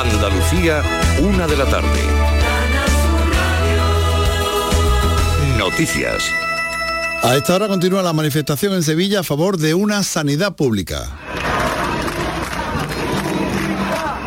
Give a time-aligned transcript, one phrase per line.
[0.00, 0.82] Andalucía,
[1.22, 2.00] una de la tarde.
[5.56, 6.24] Noticias.
[7.22, 11.23] A esta hora continúa la manifestación en Sevilla a favor de una sanidad pública.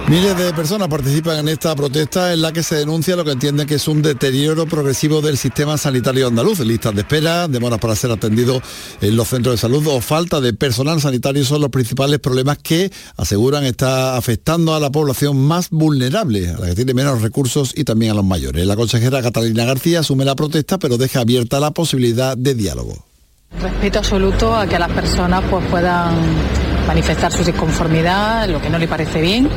[0.09, 3.68] Miles de personas participan en esta protesta en la que se denuncia lo que entienden
[3.68, 6.61] que es un deterioro progresivo del sistema sanitario andaluz.
[6.61, 8.61] Listas de espera, demoras para ser atendido
[9.01, 12.89] en los centros de salud o falta de personal sanitario son los principales problemas que
[13.18, 17.83] aseguran está afectando a la población más vulnerable, a la que tiene menos recursos y
[17.83, 18.65] también a los mayores.
[18.65, 23.04] La consejera Catalina García asume la protesta pero deja abierta la posibilidad de diálogo.
[23.60, 26.15] Respeto absoluto a que las personas pues, puedan
[26.87, 29.50] manifestar su disconformidad, lo que no le parece bien,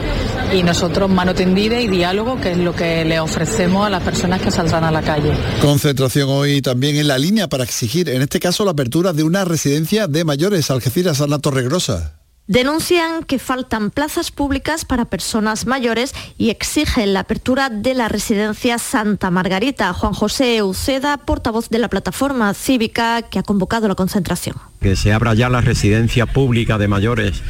[0.52, 4.40] y nosotros mano tendida y diálogo, que es lo que le ofrecemos a las personas
[4.42, 5.32] que saldrán a la calle.
[5.62, 9.44] Concentración hoy también en la línea para exigir, en este caso, la apertura de una
[9.44, 12.19] residencia de mayores, Algeciras, Ana Torregrosa.
[12.50, 18.78] Denuncian que faltan plazas públicas para personas mayores y exigen la apertura de la residencia
[18.78, 19.92] Santa Margarita.
[19.92, 24.56] Juan José Uceda, portavoz de la plataforma cívica que ha convocado la concentración.
[24.80, 27.40] Que se abra ya la residencia pública de mayores,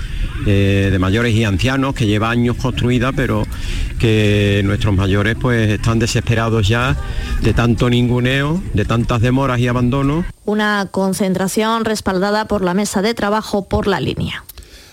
[0.46, 3.46] eh, de mayores y ancianos, que lleva años construida, pero
[3.98, 6.94] que nuestros mayores pues están desesperados ya
[7.40, 10.26] de tanto ninguneo, de tantas demoras y abandonos.
[10.44, 14.44] Una concentración respaldada por la mesa de trabajo por la línea.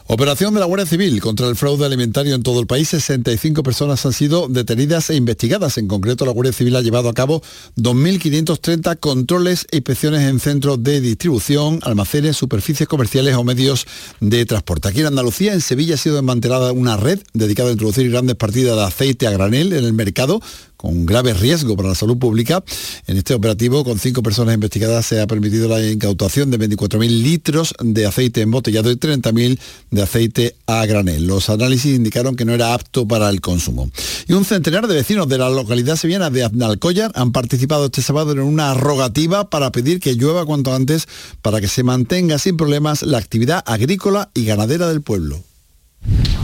[0.09, 2.87] Operación de la Guardia Civil contra el fraude alimentario en todo el país.
[2.87, 5.77] 65 personas han sido detenidas e investigadas.
[5.77, 7.43] En concreto, la Guardia Civil ha llevado a cabo
[7.75, 13.85] 2.530 controles e inspecciones en centros de distribución, almacenes, superficies comerciales o medios
[14.21, 14.87] de transporte.
[14.87, 18.77] Aquí en Andalucía, en Sevilla, ha sido desmantelada una red dedicada a introducir grandes partidas
[18.77, 20.39] de aceite a granel en el mercado
[20.77, 22.63] con grave riesgo para la salud pública.
[23.07, 27.73] En este operativo, con cinco personas investigadas, se ha permitido la incautación de 24.000 litros
[27.81, 29.59] de aceite embotellado y 30.000
[29.91, 31.25] de aceite a granel.
[31.25, 33.89] Los análisis indicaron que no era apto para el consumo.
[34.27, 38.31] Y un centenar de vecinos de la localidad sevillana de Aznalcóllar han participado este sábado
[38.31, 41.07] en una rogativa para pedir que llueva cuanto antes
[41.41, 45.41] para que se mantenga sin problemas la actividad agrícola y ganadera del pueblo.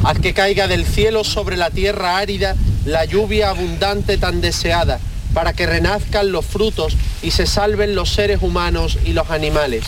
[0.03, 4.99] Haz que caiga del cielo sobre la tierra árida la lluvia abundante tan deseada,
[5.33, 9.85] para que renazcan los frutos y se salven los seres humanos y los animales.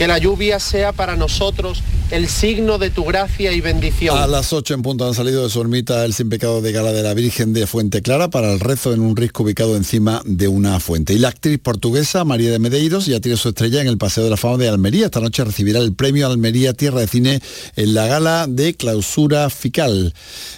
[0.00, 4.16] Que la lluvia sea para nosotros el signo de tu gracia y bendición.
[4.16, 6.92] A las 8 en punto han salido de su ermita el sin pecado de gala
[6.92, 10.48] de la Virgen de Fuente Clara para el rezo en un risco ubicado encima de
[10.48, 11.12] una fuente.
[11.12, 14.30] Y la actriz portuguesa María de Medeiros ya tiene su estrella en el Paseo de
[14.30, 15.04] la Fama de Almería.
[15.04, 17.42] Esta noche recibirá el premio Almería Tierra de Cine
[17.76, 20.14] en la gala de clausura fical.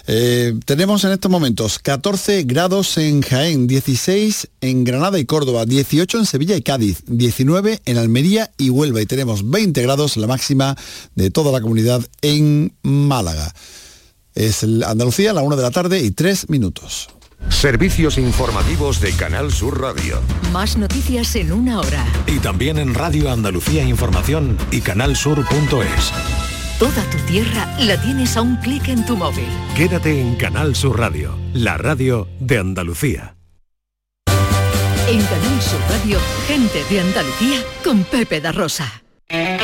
[0.07, 6.19] Eh, tenemos en estos momentos 14 grados en Jaén, 16 en Granada y Córdoba, 18
[6.19, 10.75] en Sevilla y Cádiz, 19 en Almería y Huelva y tenemos 20 grados la máxima
[11.15, 13.53] de toda la comunidad en Málaga.
[14.35, 17.09] Es Andalucía, la 1 de la tarde y 3 minutos.
[17.49, 20.19] Servicios informativos de Canal Sur Radio.
[20.51, 22.05] Más noticias en una hora.
[22.27, 26.11] Y también en Radio Andalucía Información y canalsur.es.
[26.79, 29.47] Toda tu tierra la tienes a un clic en tu móvil.
[29.75, 33.35] Quédate en Canal Sur Radio, la radio de Andalucía.
[35.07, 39.02] En Canal Sur Radio, gente de Andalucía con Pepe da Rosa.
[39.33, 39.62] Mm-hmm.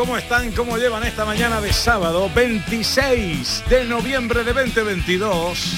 [0.00, 0.50] ¿Cómo están?
[0.52, 5.74] ¿Cómo llevan esta mañana de sábado 26 de noviembre de 2022?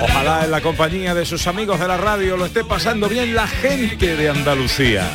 [0.00, 3.46] Ojalá en la compañía de sus amigos de la radio lo esté pasando bien la
[3.46, 5.06] gente de Andalucía.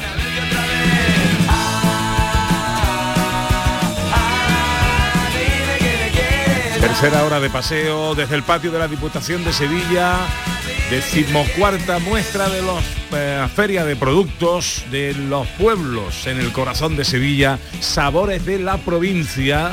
[6.80, 10.16] Tercera hora de paseo desde el patio de la Diputación de Sevilla,
[10.90, 12.84] decimocuarta muestra de los
[13.14, 18.78] eh, feria de productos de los pueblos en el corazón de Sevilla, sabores de la
[18.78, 19.72] provincia.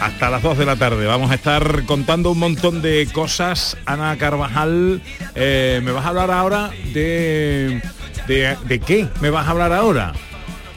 [0.00, 3.76] Hasta las 2 de la tarde vamos a estar contando un montón de cosas.
[3.86, 5.00] Ana Carvajal,
[5.34, 7.80] eh, ¿me vas a hablar ahora de,
[8.26, 9.08] de, qué?
[9.22, 10.12] ¿Me vas a hablar ahora?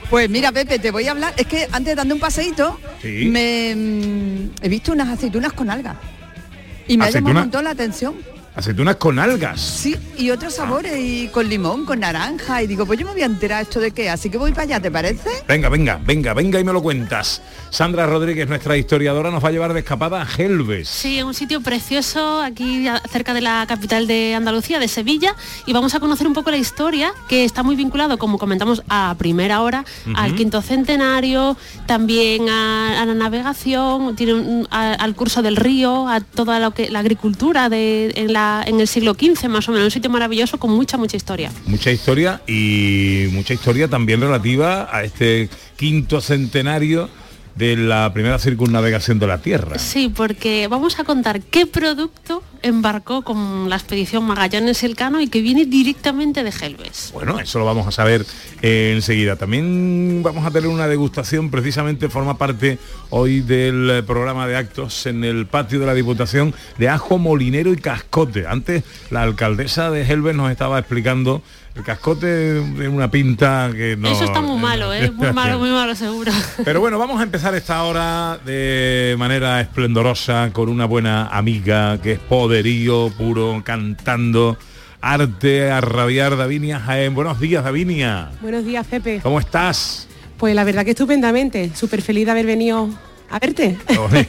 [0.09, 1.33] Pues mira, Pepe, te voy a hablar.
[1.35, 5.99] Es que antes dando un paseíto, me mm, he visto unas aceitunas con alga.
[6.87, 8.36] Y me ha llamado un montón la atención.
[8.57, 9.61] Aceitunas con algas.
[9.61, 13.21] Sí, y otros sabores, y con limón, con naranja, y digo, pues yo me voy
[13.21, 15.29] a enterar esto de qué, así que voy para allá, ¿te parece?
[15.47, 17.43] Venga, venga, venga, venga y me lo cuentas.
[17.69, 20.87] Sandra Rodríguez, nuestra historiadora, nos va a llevar de escapada a Gelbes.
[20.89, 25.35] Sí, un sitio precioso aquí cerca de la capital de Andalucía, de Sevilla,
[25.67, 29.13] y vamos a conocer un poco la historia, que está muy vinculado, como comentamos, a
[29.19, 31.55] primera hora, al quinto centenario,
[31.85, 36.71] también a, a la navegación, tiene un- a- al curso del río, a toda lo
[36.71, 40.09] que la agricultura de, en, la, en el siglo XV más o menos, un sitio
[40.09, 41.51] maravilloso con mucha, mucha historia.
[41.65, 47.09] Mucha historia y mucha historia también relativa a este quinto centenario
[47.57, 49.79] de la primera circunnavegación de la Tierra.
[49.79, 55.41] Sí, porque vamos a contar qué producto embarcó con la expedición Magallanes Elcano y que
[55.41, 57.11] viene directamente de Gelbes.
[57.13, 58.25] Bueno, eso lo vamos a saber
[58.61, 59.35] eh, enseguida.
[59.35, 62.79] También vamos a tener una degustación, precisamente forma parte
[63.09, 67.73] hoy del eh, programa de actos en el patio de la Diputación de ajo molinero
[67.73, 68.45] y cascote.
[68.47, 71.41] Antes la alcaldesa de Helves nos estaba explicando
[71.77, 74.09] el cascote de una pinta que no...
[74.09, 75.11] Eso está muy malo, ¿eh?
[75.11, 76.31] Muy malo, muy malo seguro.
[76.65, 82.13] Pero bueno, vamos a empezar esta hora de manera esplendorosa con una buena amiga que
[82.13, 82.19] es
[82.57, 84.57] poderío puro, cantando,
[84.99, 87.13] arte a rabiar, Davinia Jaén.
[87.13, 88.31] Buenos días, Davinia.
[88.41, 89.19] Buenos días, Pepe.
[89.21, 90.07] ¿Cómo estás?
[90.37, 92.89] Pues la verdad que estupendamente, súper feliz de haber venido
[93.29, 93.77] a verte.
[93.99, 94.27] Oye,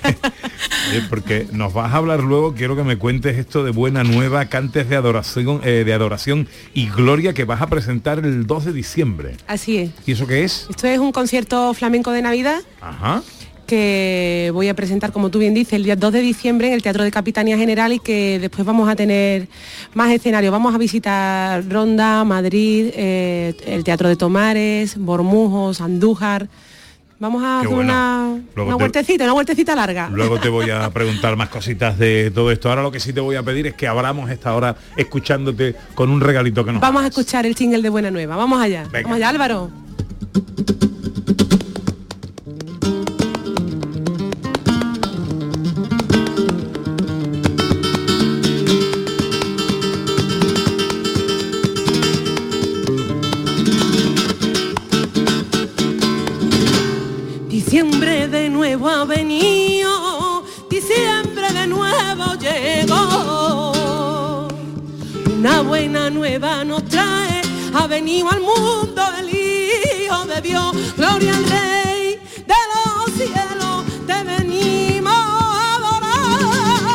[1.08, 4.90] porque nos vas a hablar luego, quiero que me cuentes esto de Buena Nueva, cantes
[4.90, 9.36] de adoración, eh, de adoración y gloria que vas a presentar el 2 de diciembre.
[9.46, 9.90] Así es.
[10.04, 10.66] ¿Y eso qué es?
[10.68, 13.22] Esto es un concierto flamenco de Navidad Ajá.
[13.68, 16.82] Que voy a presentar, como tú bien dices, el día 2 de diciembre en el
[16.82, 19.46] Teatro de Capitanía General y que después vamos a tener
[19.94, 20.50] más escenarios.
[20.50, 26.48] Vamos a visitar Ronda, Madrid, eh, el Teatro de Tomares, Bormujos, Andújar.
[27.20, 27.92] Vamos a Qué hacer bueno.
[27.92, 30.08] una, una te- vueltecita, una vueltecita larga.
[30.10, 32.70] Luego te voy a preguntar más cositas de todo esto.
[32.70, 36.10] Ahora lo que sí te voy a pedir es que abramos esta hora escuchándote con
[36.10, 38.34] un regalito que nos Vamos a escuchar el jingle de Buena Nueva.
[38.36, 38.84] Vamos allá.
[38.90, 39.02] Venga.
[39.02, 39.70] Vamos allá, Álvaro.
[58.68, 63.72] Nuevo ha venido, diciembre de nuevo llegó.
[65.38, 67.40] Una buena nueva nos trae,
[67.72, 70.76] ha venido al mundo el Hijo de Dios.
[70.98, 76.90] Gloria al Rey de los cielos, te venimos a adorar.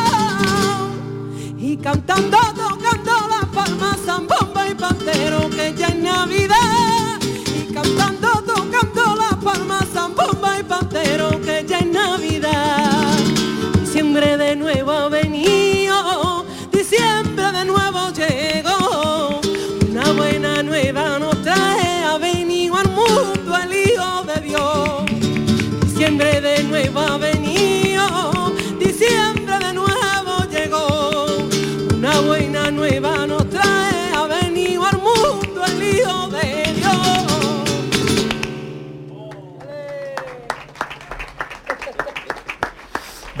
[1.58, 7.18] Y cantando, tocando las palmas, zambomba y pantero, que ya es Navidad.
[7.20, 12.93] Y cantando, tocando las palmas, zambomba y pantero, que ya es Navidad.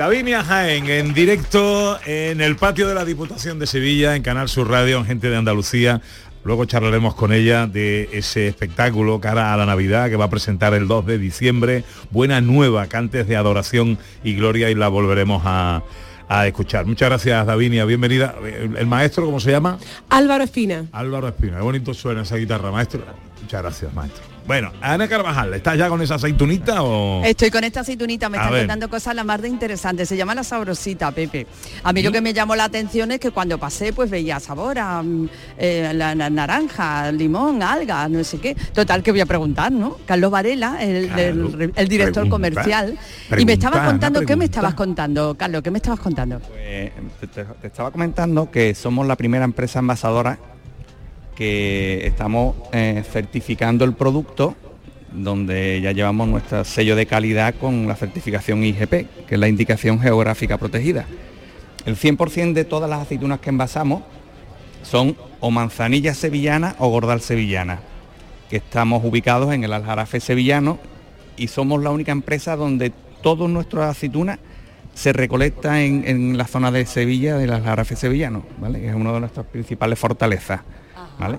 [0.04, 4.68] Davinia Jaén en directo en el patio de la Diputación de Sevilla, en Canal Sur
[4.68, 6.02] Radio, en Gente de Andalucía.
[6.44, 10.74] Luego charlaremos con ella de ese espectáculo cara a la Navidad que va a presentar
[10.74, 11.84] el 2 de diciembre.
[12.10, 15.82] Buena nueva, cantes de adoración y gloria y la volveremos a,
[16.28, 16.84] a escuchar.
[16.84, 18.34] Muchas gracias Davinia, bienvenida.
[18.44, 19.78] El, el maestro, ¿cómo se llama?
[20.10, 20.84] Álvaro Espina.
[20.92, 21.56] Álvaro Espina.
[21.56, 23.02] Qué bonito suena esa guitarra, maestro.
[23.40, 24.33] Muchas gracias, maestro.
[24.46, 27.24] Bueno, Ana Carvajal, ¿estás ya con esa aceitunita o...?
[27.24, 28.60] Estoy con esta aceitunita, me A están ver.
[28.64, 30.06] contando cosas la más de interesantes.
[30.06, 31.46] Se llama la sabrosita, Pepe.
[31.82, 34.78] A mí lo que me llamó la atención es que cuando pasé, pues veía sabor
[34.78, 38.54] a mm, eh, la, la naranja, limón, alga, no sé qué.
[38.54, 39.96] Total, que voy a preguntar, ¿no?
[40.04, 41.22] Carlos Varela, el, Claro.
[41.22, 42.30] el- el director Pregunta.
[42.30, 42.98] comercial.
[43.38, 45.62] y me estabas contando, ¿qué me estabas contando, Carlos?
[45.62, 46.38] ¿Qué me estabas contando?
[46.40, 46.92] Te,
[47.28, 50.38] te- te estaba comentando que somos la primera empresa envasadora
[51.34, 54.54] que estamos eh, certificando el producto
[55.14, 58.90] donde ya llevamos nuestro sello de calidad con la certificación IGP,
[59.26, 61.06] que es la indicación geográfica protegida.
[61.86, 64.02] El 100% de todas las aceitunas que envasamos
[64.82, 67.80] son o manzanilla sevillana o gordal sevillana,
[68.50, 70.78] que estamos ubicados en el Aljarafe sevillano
[71.36, 74.38] y somos la única empresa donde todas nuestras aceitunas
[74.94, 78.80] se recolecta en, en la zona de Sevilla, del Aljarafe sevillano, ¿vale?
[78.80, 80.60] Que es una de nuestras principales fortalezas,
[81.18, 81.38] ¿vale?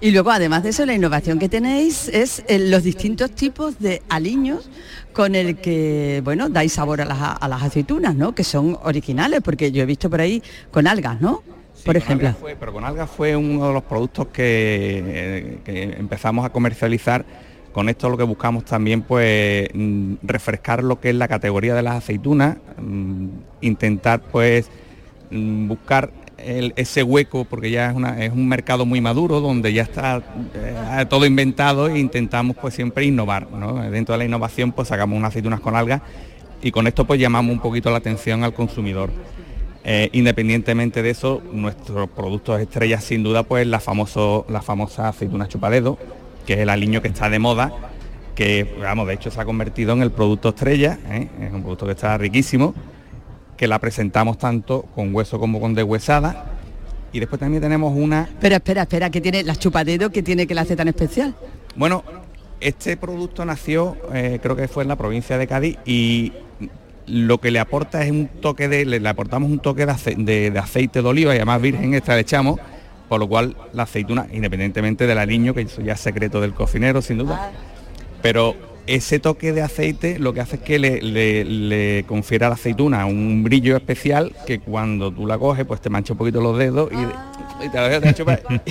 [0.00, 4.02] Y luego, además de eso, la innovación que tenéis es eh, los distintos tipos de
[4.08, 4.68] aliños
[5.12, 8.34] con el que, bueno, dais sabor a las, a las aceitunas, ¿no?
[8.34, 11.42] Que son originales, porque yo he visto por ahí con algas, ¿no?
[11.84, 12.32] por ejemplo.
[12.34, 17.24] Fue, pero con alga fue uno de los productos que, eh, que empezamos a comercializar.
[17.72, 21.82] Con esto lo que buscamos también pues mm, refrescar lo que es la categoría de
[21.82, 23.28] las aceitunas, mm,
[23.62, 24.68] intentar pues
[25.30, 26.10] mm, buscar
[26.44, 30.22] ese hueco porque ya es, una- es un mercado muy maduro donde ya está
[30.54, 33.50] eh, todo inventado e intentamos pues siempre innovar.
[33.50, 33.74] ¿no?
[33.90, 36.00] Dentro de la innovación pues sacamos unas aceitunas con algas
[36.62, 39.10] y con esto pues llamamos un poquito la atención al consumidor.
[39.84, 45.48] Eh, independientemente de eso, nuestros productos estrellas sin duda pues la, famoso, la famosa aceituna
[45.48, 45.98] chupadedo,
[46.46, 47.72] que es el aliño que está de moda,
[48.36, 51.28] que vamos, de hecho se ha convertido en el producto estrella, ¿eh?
[51.40, 52.74] es un producto que está riquísimo,
[53.62, 56.46] que la presentamos tanto con hueso como con deshuesada.
[57.12, 60.54] Y después también tenemos una Espera, espera, espera, que tiene las chupadedos que tiene que
[60.56, 61.32] la hace tan especial.
[61.76, 62.02] Bueno,
[62.58, 66.32] este producto nació, eh, creo que fue en la provincia de Cádiz y
[67.06, 70.50] lo que le aporta es un toque de, le, aportamos un toque de, ace- de-
[70.50, 72.58] de aceite de oliva y además virgen extra le echamos,
[73.08, 77.00] por lo cual la aceituna, independientemente del aliño, que eso ya es secreto del cocinero
[77.00, 77.52] sin duda,
[78.22, 82.48] pero ese toque de aceite lo que hace es que le, le- le confiere a
[82.48, 86.40] la aceituna un brillo especial que cuando tú la coges pues te mancha un poquito
[86.40, 88.42] los dedos y, y te la de chupar.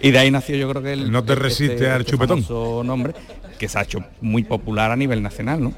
[0.00, 2.42] y de ahí nació yo creo que el No te resiste al chupetón.
[2.42, 3.12] famoso nombre
[3.58, 5.72] que se ha hecho muy popular a nivel nacional, ¿no?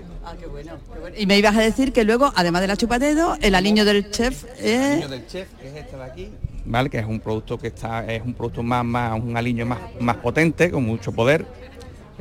[1.18, 4.44] Y me ibas a decir que luego, además de la chupadedo, el aliño del chef
[4.61, 4.80] es...
[4.92, 6.28] aliño del chef, que es este de aquí.
[6.64, 6.88] ¿Vale?
[6.88, 10.16] Que es un producto que está, es un producto más, más un aliño más, más
[10.18, 11.44] potente, con mucho poder.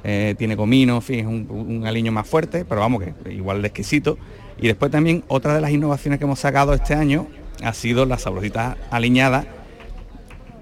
[0.04, 3.68] Eh, tiene comino, en fin, es un, aliño más fuerte, pero vamos que igual de
[3.68, 4.18] exquisito.
[4.60, 7.28] Y después también otra de las innovaciones que hemos sacado este año
[7.64, 9.46] ha sido la sabrosita aliñada.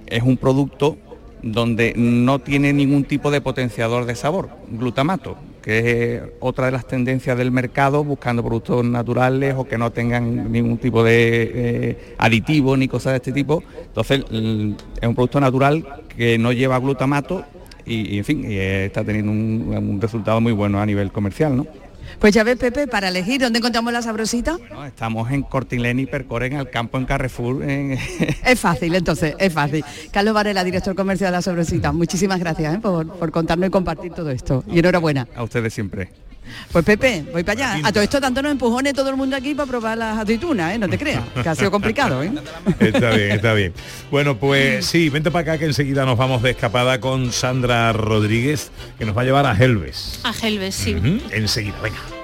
[0.08, 0.98] Es un producto
[1.42, 6.86] donde no tiene ningún tipo de potenciador de sabor, glutamato, que es otra de las
[6.86, 12.76] tendencias del mercado, buscando productos naturales o que no tengan ningún tipo de eh, aditivo
[12.76, 13.64] ni cosas de este tipo.
[13.86, 17.46] Entonces, es un producto natural que no lleva glutamato
[17.90, 21.12] y, y, en fin, y, eh, está teniendo un, un resultado muy bueno a nivel
[21.12, 21.68] comercial, ¿no?
[22.18, 24.58] Pues ya ves, Pepe, para elegir dónde encontramos la sabrosita.
[24.86, 27.64] Estamos en Cortilén y Percore, en el campo en Carrefour.
[27.64, 27.92] en-
[28.46, 29.86] Es fácil, entonces, es fácil.
[30.12, 32.80] Carlos Varela, director comercial de la Sabrosita, muchísimas gracias ¿eh?
[32.80, 34.64] por, por contarnos y compartir todo esto.
[34.68, 35.28] Y enhorabuena.
[35.36, 36.10] a ustedes siempre.
[36.72, 37.88] Pues Pepe, voy para allá.
[37.88, 40.78] A todo esto dándonos empujones todo el mundo aquí para probar las aceitunas, ¿eh?
[40.78, 42.32] No te creas, que ha sido complicado, ¿eh?
[42.80, 43.74] Está bien, está bien.
[44.12, 48.72] Bueno, pues sí, vente para acá que enseguida nos vamos de escapada con Sandra Rodríguez,
[48.98, 50.20] que nos va a llevar a Helves.
[50.24, 50.96] A Helves, sí.
[51.32, 52.19] Enseguida, venga.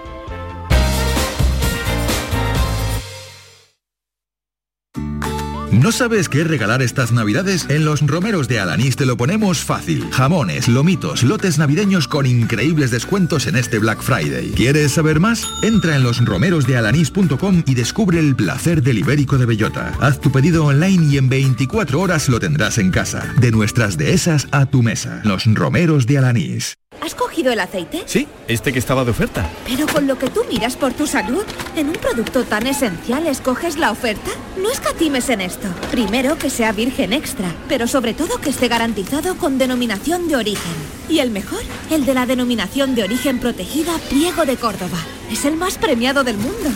[5.85, 7.67] ¿No sabes qué regalar estas navidades?
[7.69, 10.09] En los romeros de Alanís te lo ponemos fácil.
[10.11, 14.53] Jamones, lomitos, lotes navideños con increíbles descuentos en este Black Friday.
[14.55, 15.47] ¿Quieres saber más?
[15.61, 19.93] Entra en losromerosdealanís.com y descubre el placer del ibérico de bellota.
[20.01, 23.35] Haz tu pedido online y en 24 horas lo tendrás en casa.
[23.39, 25.21] De nuestras dehesas a tu mesa.
[25.23, 26.73] Los romeros de Alanís.
[27.01, 28.03] ¿Has cogido el aceite?
[28.05, 29.47] Sí, este que estaba de oferta.
[29.67, 31.43] Pero con lo que tú miras por tu salud,
[31.75, 34.31] en un producto tan esencial escoges la oferta.
[34.61, 35.67] No escatimes en esto.
[35.91, 40.73] Primero que sea virgen extra, pero sobre todo que esté garantizado con denominación de origen.
[41.09, 44.97] Y el mejor, el de la denominación de origen protegida Priego de Córdoba.
[45.31, 46.69] Es el más premiado del mundo.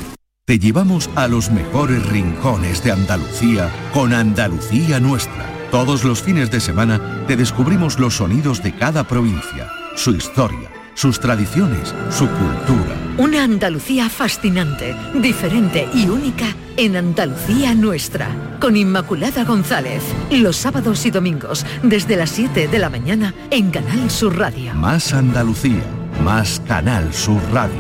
[0.46, 5.46] Te llevamos a los mejores rincones de Andalucía con Andalucía Nuestra.
[5.70, 11.20] Todos los fines de semana te descubrimos los sonidos de cada provincia, su historia, sus
[11.20, 13.09] tradiciones, su cultura.
[13.20, 18.30] Una Andalucía fascinante, diferente y única en Andalucía Nuestra.
[18.62, 20.02] Con Inmaculada González.
[20.32, 24.74] Los sábados y domingos desde las 7 de la mañana en Canal Sur Radio.
[24.74, 25.84] Más Andalucía,
[26.24, 27.76] más Canal Sur Radio.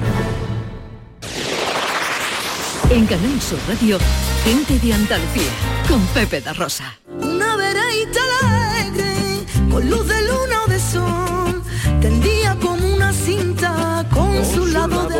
[2.89, 3.97] En Canal Sur Radio,
[4.43, 5.51] gente de Andalucía.
[5.87, 6.99] Con Pepe da Rosa.
[7.17, 11.63] Una alegre, con luz de luna o de sol,
[12.01, 12.68] tendía como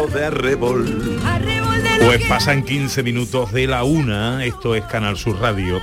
[0.07, 0.25] de...
[0.25, 0.85] arrebol.
[2.05, 5.81] Pues pasan 15 minutos de la una, esto es Canal Sur Radio.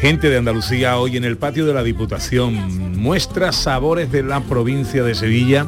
[0.00, 5.04] Gente de Andalucía hoy en el patio de la Diputación muestra sabores de la provincia
[5.04, 5.66] de Sevilla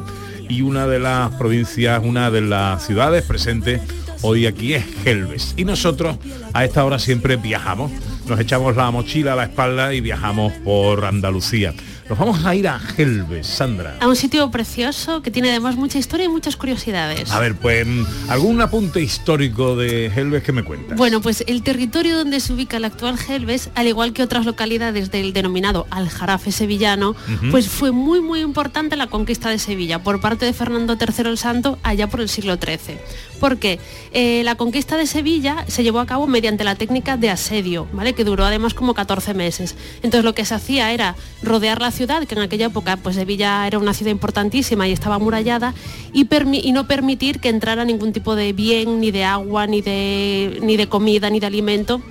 [0.49, 3.81] y una de las provincias, una de las ciudades presentes
[4.21, 5.53] hoy aquí es Gelbes.
[5.55, 6.17] Y nosotros
[6.53, 7.91] a esta hora siempre viajamos,
[8.27, 11.73] nos echamos la mochila a la espalda y viajamos por Andalucía.
[12.09, 13.97] Nos vamos a ir a Gelbes, Sandra.
[14.01, 17.31] A un sitio precioso que tiene además mucha historia y muchas curiosidades.
[17.31, 17.87] A ver, pues
[18.27, 20.97] algún apunte histórico de Gelbes que me cuentas.
[20.97, 25.11] Bueno, pues el territorio donde se ubica el actual Gelbes, al igual que otras localidades
[25.11, 27.15] del denominado Aljarafe sevillano,
[27.51, 31.37] pues fue muy muy importante la conquista de Sevilla por parte de Fernando III el
[31.37, 32.97] Santo allá por el siglo XIII.
[33.43, 33.77] Porque
[34.13, 38.13] eh, la conquista de Sevilla se llevó a cabo mediante la técnica de asedio, ¿vale?
[38.13, 39.75] Que duró además como 14 meses.
[39.97, 43.67] Entonces lo que se hacía era rodear la ciudad, que en aquella época pues Sevilla
[43.67, 45.73] era una ciudad importantísima y estaba amurallada,
[46.13, 50.59] y, y no permitir que entrara ningún tipo de bien, ni de agua, ni de,
[50.61, 52.01] ni de comida, ni de alimento,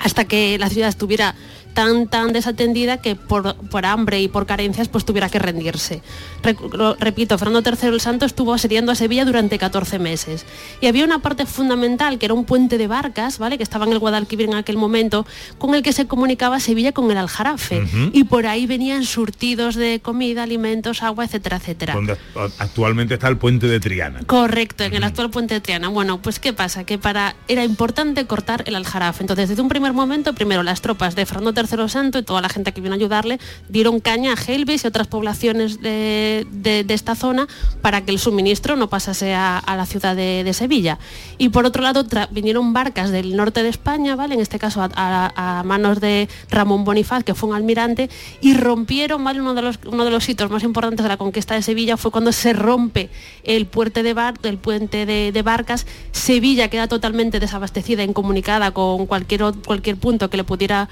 [0.00, 1.36] hasta que la ciudad estuviera
[1.76, 6.00] tan, tan desatendida que por, por, hambre y por carencias pues tuviera que rendirse.
[6.42, 6.56] Re,
[6.98, 10.46] repito, Fernando III el Santo estuvo asediando a Sevilla durante 14 meses.
[10.80, 13.58] Y había una parte fundamental que era un puente de barcas, ¿vale?
[13.58, 15.26] Que estaba en el Guadalquivir en aquel momento,
[15.58, 17.82] con el que se comunicaba Sevilla con el Aljarafe.
[17.82, 18.10] Uh -huh.
[18.14, 21.92] Y por ahí venían surtidos de comida, alimentos, agua, etcétera, etcétera.
[21.92, 22.16] Donde
[22.58, 24.20] actualmente está el puente de Triana.
[24.26, 25.88] Correcto, en el actual puente de Triana.
[25.88, 26.84] Bueno, pues ¿qué pasa?
[26.84, 29.24] Que para era importante cortar el Aljarafe.
[29.24, 32.48] Entonces, desde un primer momento, primero las tropas de Fernando III Santo y toda la
[32.48, 37.14] gente que vino a ayudarle dieron caña a Gelbes y otras poblaciones de, de, esta
[37.14, 37.46] zona
[37.82, 40.98] para que el suministro no pasase a, la ciudad de, Sevilla.
[41.38, 44.34] Y por otro lado vinieron barcas del norte de España, ¿vale?
[44.34, 48.08] en este caso a, manos de Ramón Bonifaz, que fue un almirante,
[48.40, 49.40] y rompieron, ¿vale?
[49.40, 52.10] uno, de los, uno de los hitos más importantes de la conquista de Sevilla fue
[52.10, 53.10] cuando se rompe
[53.44, 59.06] el puente de, bar, el puente de, de barcas, Sevilla queda totalmente desabastecida, incomunicada con
[59.06, 60.88] cualquier, cualquier punto que le pudiera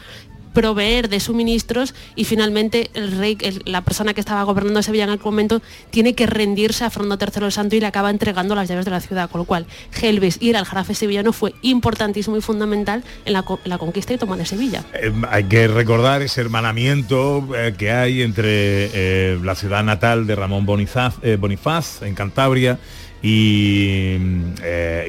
[0.54, 5.25] proveer de suministros y finalmente el rey, la persona que estaba gobernando Sevilla en aquel
[5.26, 8.84] momento, tiene que rendirse a Fernando III el Santo y le acaba entregando las llaves
[8.87, 13.02] de la ciudad, con lo cual Gelbes y el aljarafe sevillano fue importantísimo y fundamental
[13.25, 14.84] en la, conquista y toma de Sevilla.
[14.94, 20.37] Eh, hay que recordar ese hermanamiento eh, que hay entre eh, la ciudad natal de
[20.37, 22.78] Ramón Bonifaz, Bonifaz en Cantabria
[23.23, 24.18] y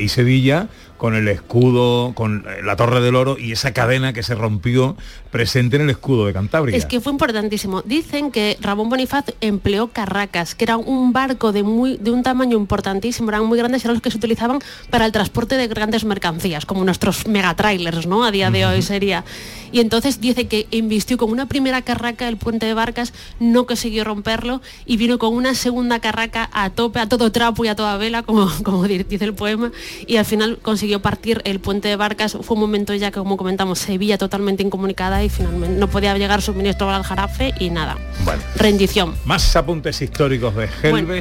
[0.08, 0.70] Sevilla
[1.06, 4.98] con el escudo, con la Torre del Oro y esa cadena que se rompió
[5.30, 6.76] presente en el escudo de Cantabria.
[6.76, 7.84] Es que fue importantísimo.
[7.84, 12.58] Dicen que Ramón Bonifaz empleó carracas, que era un barco de, muy, de un tamaño
[12.58, 14.58] importantísimo, eran muy grandes, eran los que se utilizaban
[14.90, 18.24] para el transporte de grandes mercancías, como nuestros megatrailers, ¿no?
[18.24, 19.24] A día de hoy sería.
[19.72, 24.06] Y entonces dice que invistió con una primera carraca el puente de barcas, no consiguió
[24.06, 27.98] romperlo y vino con una segunda carraca a tope, a todo trapo y a toda
[27.98, 29.72] vela, como, como dice el poema,
[30.08, 32.38] y al final consiguió partir el puente de barcas.
[32.42, 36.42] Fue un momento ya que, como comentamos, Sevilla totalmente incomunicada y finalmente no podía llegar
[36.42, 37.98] suministro al Jarafe y nada.
[38.24, 38.42] Bueno.
[38.56, 39.16] Rendición.
[39.26, 40.92] Más apuntes históricos de Helves.
[40.92, 41.14] Bueno,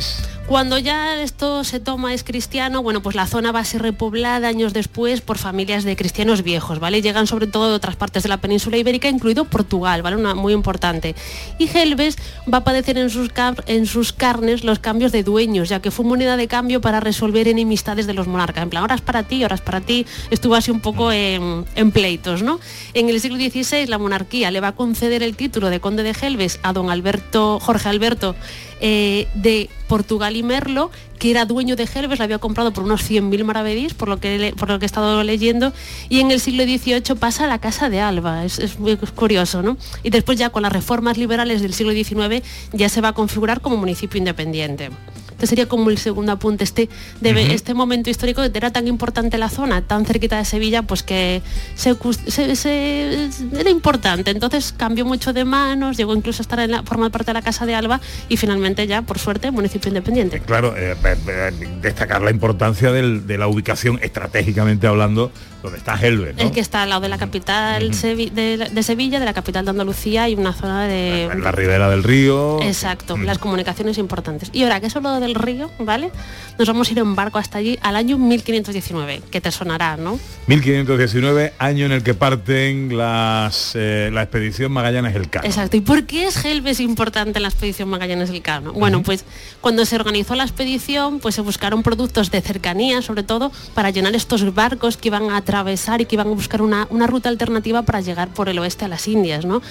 [0.46, 4.46] cuando ya esto se toma es cristiano, bueno, pues la zona va a ser repoblada
[4.46, 7.00] años después por familias de cristianos viejos, ¿vale?
[7.00, 10.16] Llegan sobre todo de otras partes de la península ibérica, incluido Portugal, ¿vale?
[10.16, 11.14] Una muy importante.
[11.58, 12.18] Y Helves
[12.52, 13.30] va a padecer en sus,
[13.66, 17.48] en sus carnes los cambios de dueños, ya que fue moneda de cambio para resolver
[17.48, 18.64] enemistades de los monarcas.
[18.64, 20.06] En plan, ahora es para ti, ahora para ti.
[20.30, 22.60] Estuvo así un poco en, en pleitos, ¿no?
[22.94, 26.14] En el siglo XVI la monarquía le va a conceder el título de conde de
[26.20, 28.34] Helves a don Alberto, Jorge Alberto
[28.80, 33.08] eh, de Portugal y Merlo, que era dueño de Helves, la había comprado por unos
[33.08, 35.72] 100.000 maravedís, por lo, que, por lo que he estado leyendo,
[36.08, 39.62] y en el siglo XVIII pasa a la Casa de Alba, es, es muy curioso,
[39.62, 39.78] ¿no?
[40.02, 43.60] Y después ya con las reformas liberales del siglo XIX ya se va a configurar
[43.60, 44.90] como municipio independiente.
[45.44, 46.88] Este sería como el segundo apunte, este,
[47.20, 47.50] de, uh -huh.
[47.50, 51.42] este momento histórico que era tan importante la zona, tan cerquita de Sevilla, pues que
[51.74, 51.94] se,
[52.28, 54.30] se, se, era importante.
[54.30, 57.42] Entonces cambió mucho de manos, llegó incluso a estar en la, formar parte de la
[57.42, 60.40] Casa de Alba y finalmente ya, por suerte, municipio independiente.
[60.40, 61.52] Claro, eh, eh,
[61.82, 65.30] destacar la importancia del, de la ubicación, estratégicamente hablando,
[65.64, 66.34] donde está Helve.
[66.34, 66.42] ¿no?
[66.42, 68.30] El que está al lado de la capital uh -huh.
[68.30, 71.26] de, de, Sevilla, de la capital de Andalucía y una zona de...
[71.28, 72.60] La, la ribera del río.
[72.60, 73.24] Exacto, uh -huh.
[73.24, 74.50] las comunicaciones importantes.
[74.52, 76.10] Y ahora, que es lo del río, ¿vale?
[76.58, 80.18] Nos vamos a ir en barco hasta allí al año 1519, que te sonará, ¿no?
[80.48, 85.46] 1519, año en el que parten las, eh, la expedición Magallanes-Elcano.
[85.46, 85.78] Exacto.
[85.78, 88.74] ¿Y por qué es Helves importante en la expedición Magallanes-Elcano?
[88.74, 89.04] Bueno, uh -huh.
[89.06, 89.24] pues
[89.62, 94.14] cuando se organizó la expedición, pues se buscaron productos de cercanía, sobre todo, para llenar
[94.14, 97.82] estos barcos que iban a atravesar y que iban a buscar una, una ruta alternativa
[97.82, 99.62] para llegar por el oeste a las Indias, ¿no?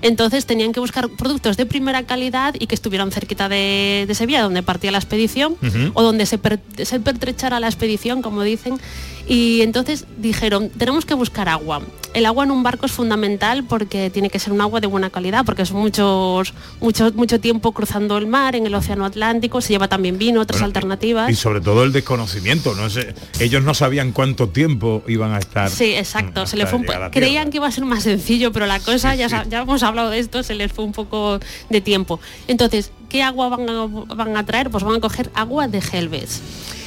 [0.00, 4.42] Entonces tenían que buscar productos de primera calidad y que estuvieran cerquita de, de Sevilla,
[4.42, 5.90] donde partía la expedición, uh -huh.
[5.94, 8.78] o donde se, per, se pertrechara la expedición, como dicen,
[9.28, 11.82] y entonces dijeron, tenemos que buscar agua.
[12.14, 15.08] El agua en un barco es fundamental porque tiene que ser un agua de buena
[15.08, 19.72] calidad, porque es muchos, mucho, mucho tiempo cruzando el mar en el Océano Atlántico, se
[19.72, 21.30] lleva también vino, otras bueno, alternativas.
[21.30, 22.88] Y sobre todo el desconocimiento, ¿no?
[23.40, 25.70] ellos no sabían cuánto tiempo iban a estar.
[25.70, 26.46] Sí, exacto.
[26.46, 29.18] Se les fue un creían que iba a ser más sencillo, pero la cosa, sí,
[29.18, 29.36] ya, sí.
[29.48, 32.20] ya hemos hablado de esto, se les fue un poco de tiempo.
[32.46, 34.68] Entonces, ¿qué agua van a, van a traer?
[34.68, 36.42] Pues van a coger agua de Helves.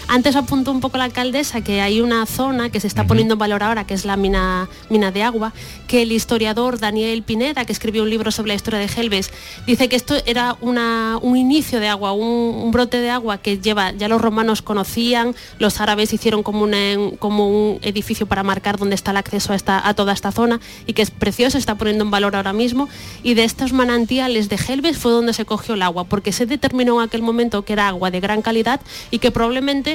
[0.08, 3.39] Antes apuntó un poco la alcaldesa que hay una zona que se está poniendo en
[3.39, 5.52] valor ahora, que es la mina, mina de agua,
[5.88, 9.32] que el historiador Daniel Pineda, que escribió un libro sobre la historia de Gelbes,
[9.65, 12.24] dice que esto era una, un inicio de agua, un,
[12.56, 16.76] un brote de agua que lleva, ya los romanos conocían, los árabes hicieron como, una-
[17.20, 20.60] como un edificio para marcar dónde está el acceso a, esta, a toda esta zona
[20.86, 22.88] y que es precioso, se está poniendo en valor ahora mismo.
[23.24, 27.02] Y de estos manantiales de Gelbes fue donde se cogió el agua, porque se determinó
[27.02, 28.80] en aquel momento que era agua de gran calidad
[29.12, 29.94] y que probablemente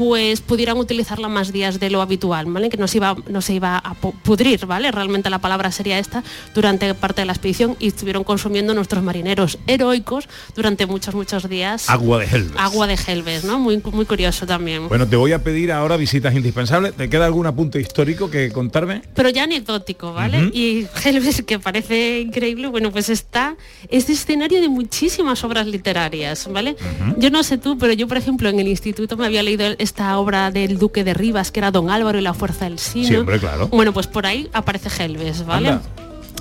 [0.00, 2.70] pues pudieran utilizarla más días de lo habitual, ¿vale?
[2.70, 4.90] Que no se iba, no se iba a pu- pudrir, ¿vale?
[4.90, 9.58] Realmente la palabra sería esta durante parte de la expedición y estuvieron consumiendo nuestros marineros
[9.66, 11.90] heroicos durante muchos, muchos días.
[11.90, 12.52] Agua de Helves.
[12.56, 13.58] Agua de Gelbes, ¿no?
[13.58, 14.88] Muy, muy curioso también.
[14.88, 16.94] Bueno, te voy a pedir ahora visitas indispensables.
[16.94, 19.02] ¿Te queda algún apunte histórico que contarme?
[19.14, 20.50] pero ya anecdótico, ¿vale?
[20.54, 23.54] Y Gelbes, que parece increíble, bueno, pues está,
[23.90, 26.74] es escenario de muchísimas obras literarias, ¿vale?
[27.18, 30.16] Yo no sé tú, pero yo, por ejemplo, en el instituto me había leído esta
[30.18, 33.08] obra del Duque de Rivas, que era Don Álvaro y la Fuerza del Sino.
[33.08, 33.66] Sí, hombre, claro.
[33.68, 35.68] Bueno, pues por ahí aparece Gelbes, ¿vale?
[35.70, 35.82] Anda.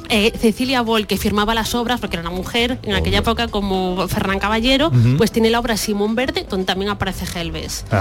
[0.09, 4.07] Eh, Cecilia Boll, que firmaba las obras, porque era una mujer en aquella época como
[4.07, 7.85] Fernán Caballero, pues tiene la obra Simón Verde, donde también aparece Gelbes.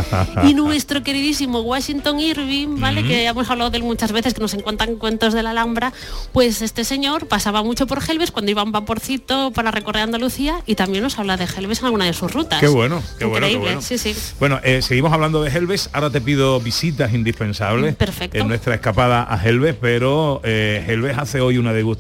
[0.45, 3.03] Y nuestro queridísimo Washington Irving, ¿vale?
[3.05, 5.93] Que hemos hablado de él muchas veces, que nos encuentran cuentos de la Alhambra,
[6.33, 10.77] pues este señor pasaba mucho por Gelbes cuando iba en vaporcito para recorrer Andalucía y
[10.77, 12.61] también nos habla de Gelbes en alguna de sus rutas.
[12.61, 13.83] Qué bueno, qué bueno, qué Increíble, bueno.
[13.83, 14.15] sí, sí.
[14.39, 15.91] Bueno, eh, seguimos hablando de Helves.
[15.93, 18.39] Ahora te pido visitas indispensables Perfecto.
[18.39, 21.98] en nuestra escapada a Helves, pero eh, Helves hace hoy una degustación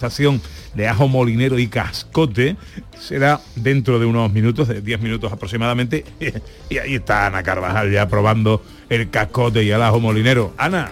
[0.74, 2.56] de ajo molinero y cascote.
[2.98, 6.04] Será dentro de unos minutos, de 10 minutos aproximadamente.
[6.70, 10.52] Y ahí está Ana Carvajal ya probando el cascote y el ajo molinero.
[10.58, 10.90] Ana,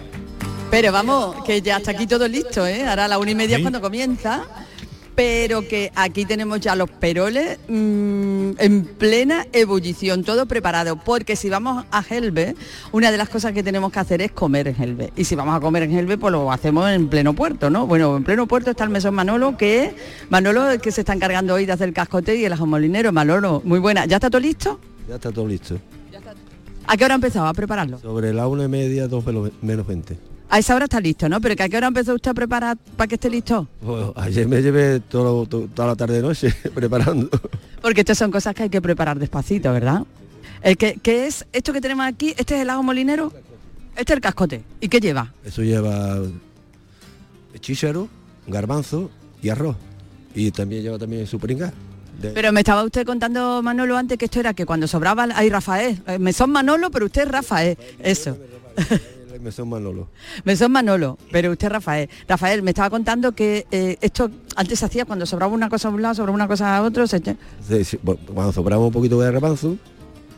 [0.71, 2.87] Pero vamos, que ya está aquí todo listo, ¿eh?
[2.87, 4.43] Ahora a la una y media es cuando comienza.
[5.17, 10.95] Pero que aquí tenemos ya los peroles mm, en plena ebullición, todo preparado.
[11.03, 12.53] Porque si vamos a Helve,
[12.91, 15.11] una de las cosas que tenemos que hacer es comer en Helve.
[15.17, 17.87] Y si vamos a comer en Helve, pues lo hacemos en pleno puerto, ¿no?
[17.87, 19.95] Bueno, en pleno puerto está el mesón Manolo, que
[20.29, 22.67] Manolo es el que se está encargando hoy de hacer el cascote y el ajo
[22.67, 23.11] molinero.
[23.11, 24.05] Manolo, muy buena.
[24.05, 24.79] ¿Ya está todo listo?
[25.09, 25.79] Ya está todo listo.
[26.85, 27.97] ¿A qué hora ha empezado a prepararlo?
[27.97, 30.15] Sobre la una y media, dos menos- menos 20.
[30.49, 31.41] A esa hora está listo, ¿no?
[31.41, 33.67] Pero que a qué hora empezó usted a preparar para que esté listo?
[33.83, 37.29] Pues, ayer me llevé todo- to- toda la tarde noche preparando.
[37.81, 40.03] Porque estas son cosas que hay que preparar despacito, ¿verdad?
[40.61, 42.33] El que, ¿Qué es esto que tenemos aquí?
[42.37, 43.31] ¿Este es el ajo molinero?
[43.95, 44.63] Este es el cascote.
[44.79, 45.33] ¿Y qué lleva?
[45.43, 46.19] Eso lleva
[47.59, 48.07] chícharo,
[48.47, 49.09] garbanzo
[49.41, 49.75] y arroz.
[50.33, 51.73] Y también lleva también su pringa.
[52.21, 55.27] de- Pero me estaba usted contando, Manolo, antes que esto era que cuando sobraba...
[55.35, 56.01] Ay, Rafael.
[56.07, 57.77] eh, Me son Manolo, pero usted es Rafael.
[57.99, 58.37] Eso.
[59.39, 60.07] mesón Manolo.
[60.43, 62.09] Me son Manolo, pero usted Rafael.
[62.27, 65.91] Rafael, me estaba contando que eh, esto antes se hacía cuando sobraba una cosa a
[65.91, 67.05] un lado, sobraba una cosa a otro.
[67.07, 67.17] Se...
[67.17, 69.77] echa- Sí, sí, bueno, Cuando sobraba un poquito de garbanzo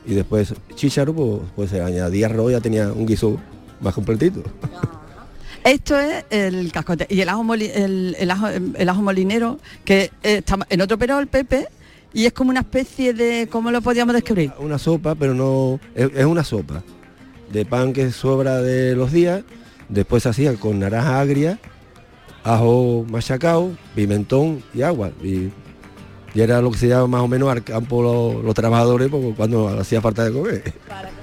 [0.05, 3.37] y después chícharo, pues, pues se añadía arroz ya tenía un guiso
[3.81, 4.43] más completito.
[5.63, 7.05] Esto es el cascote.
[7.09, 10.97] Y el ajo, moli- el, el ajo, el ajo molinero, que eh, está en otro
[10.97, 11.67] perol, Pepe,
[12.13, 13.47] y es como una especie de...
[13.51, 14.51] ¿Cómo lo podíamos describir?
[14.59, 15.79] Una sopa, pero no...
[15.93, 16.81] Es, es una sopa
[17.51, 19.43] de pan que sobra de los días.
[19.87, 21.59] Después se hacía con naranja agria,
[22.43, 25.11] ajo machacado, pimentón y agua.
[25.23, 25.49] Y,
[26.33, 29.33] y era lo que se llama más o menos al campo los, los trabajadores porque
[29.35, 30.73] cuando hacía falta de comer.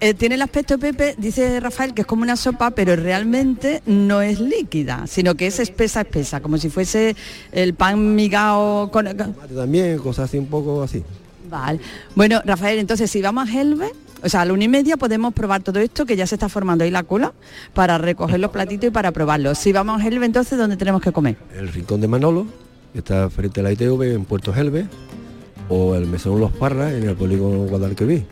[0.00, 4.22] Eh, tiene el aspecto, Pepe, dice Rafael, que es como una sopa, pero realmente no
[4.22, 7.16] es líquida, sino que es espesa, espesa, como si fuese
[7.52, 9.06] el pan migao con...
[9.16, 11.02] También cosas así un poco así.
[11.48, 11.80] Vale.
[12.14, 15.32] Bueno, Rafael, entonces si vamos a Helve, o sea, a la una y media podemos
[15.34, 17.32] probar todo esto, que ya se está formando ahí la cola,
[17.74, 19.58] para recoger los platitos y para probarlos.
[19.58, 21.36] Si vamos a Helve, entonces, ¿dónde tenemos que comer?
[21.56, 22.46] El rincón de Manolo,
[22.92, 24.86] que está frente a la ITV en Puerto Gelbe,
[25.68, 28.24] o el mesón Los Parras en el polígono Guadalquivir.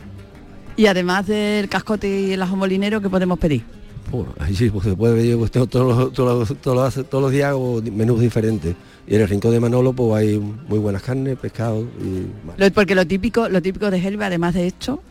[0.77, 3.63] Y además del cascote y el ajo molinero, ¿qué podemos pedir?
[4.11, 7.31] Pues, ahí sí, pues se puede pedir pues, todos, los, todos, todos, los, todos los
[7.31, 8.75] días hago menús diferentes.
[9.07, 12.25] Y en el rincón de Manolo pues hay muy buenas carnes, pescado y
[12.61, 15.01] Lo- porque lo típico, lo típico de Helve, además de esto,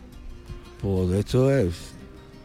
[0.81, 1.95] pues de esto es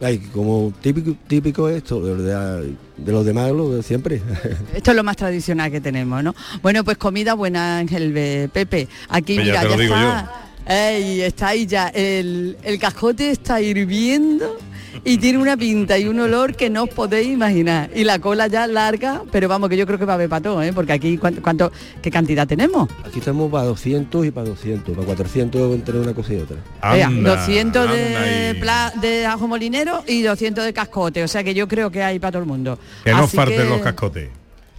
[0.01, 4.21] hay como típico típico esto de, de, de los demás lo de siempre.
[4.73, 6.33] esto es lo más tradicional que tenemos, ¿no?
[6.61, 8.87] Bueno, pues comida buena en Helve, Pepe.
[9.09, 10.47] Aquí, ya mira, te ya, digo está.
[10.67, 11.87] Ey, está ahí ya.
[11.89, 14.57] El, el cascote está hirviendo
[15.03, 17.89] y tiene una pinta y un olor que no os podéis imaginar.
[17.95, 20.41] Y la cola ya larga, pero vamos, que yo creo que va a haber para
[20.41, 20.73] todo, ¿eh?
[20.73, 22.89] Porque aquí, ¿cuánto, cuánto, ¿qué cantidad tenemos?
[23.05, 26.57] Aquí estamos para 200 y para 200, para 400 entre una cosa y otra.
[26.93, 31.67] Vea, 200 de, pla- de ajo molinero y 200 de cascote, o sea que yo
[31.67, 32.77] creo que hay para todo el mundo.
[33.03, 34.29] que no falten que- los cascotes.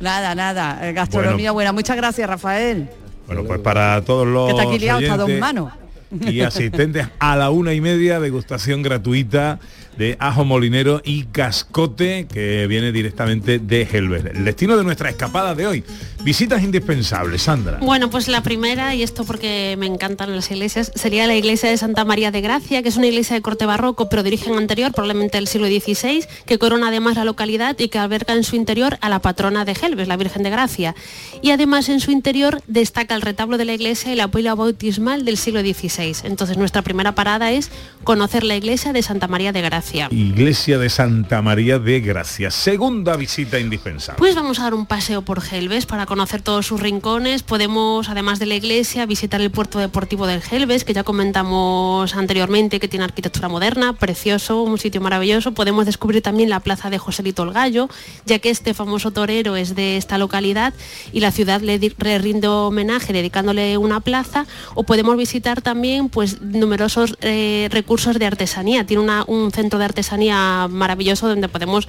[0.00, 1.72] Nada, nada, eh, gastronomía buena.
[1.72, 2.88] Muchas gracias, Rafael.
[3.26, 5.72] Bueno, pues para todos los Que está aquí liado, está a dos oyentes, manos.
[6.20, 9.58] Y asistentes a la una y media, degustación gratuita
[9.96, 14.24] de ajo molinero y cascote que viene directamente de Helves.
[14.24, 15.84] El destino de nuestra escapada de hoy.
[16.24, 17.78] Visitas indispensables, Sandra.
[17.80, 21.76] Bueno, pues la primera, y esto porque me encantan las iglesias, sería la iglesia de
[21.76, 24.92] Santa María de Gracia, que es una iglesia de corte barroco, pero de origen anterior,
[24.92, 28.98] probablemente del siglo XVI, que corona además la localidad y que alberga en su interior
[29.00, 30.94] a la patrona de Helves, la Virgen de Gracia.
[31.42, 35.24] Y además en su interior destaca el retablo de la iglesia y la pila bautismal
[35.24, 36.14] del siglo XVI.
[36.22, 37.72] Entonces nuestra primera parada es
[38.04, 40.06] conocer la iglesia de Santa María de Gracia.
[40.12, 42.52] Iglesia de Santa María de Gracia.
[42.52, 44.18] Segunda visita indispensable.
[44.18, 47.42] Pues vamos a dar un paseo por Gelbes para conocer todos sus rincones.
[47.42, 52.80] Podemos, además de la iglesia, visitar el puerto deportivo del Gelbes, que ya comentamos anteriormente,
[52.80, 55.52] que tiene arquitectura moderna, precioso, un sitio maravilloso.
[55.52, 57.88] Podemos descubrir también la plaza de Joselito el Gallo,
[58.26, 60.74] ya que este famoso torero es de esta localidad
[61.14, 61.78] y la ciudad le,
[62.18, 64.44] rinde homenaje dedicándole una plaza.
[64.74, 68.84] O podemos visitar también pues numerosos eh, recursos de artesanía.
[68.84, 71.88] Tiene un centro de artesanía maravilloso donde podemos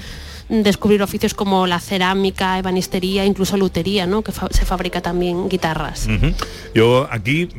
[0.62, 4.22] descubrir oficios como la cerámica, ebanistería, incluso lutería, ¿no?
[4.22, 6.08] que se fabrica también guitarras.
[6.76, 7.50] Yo aquí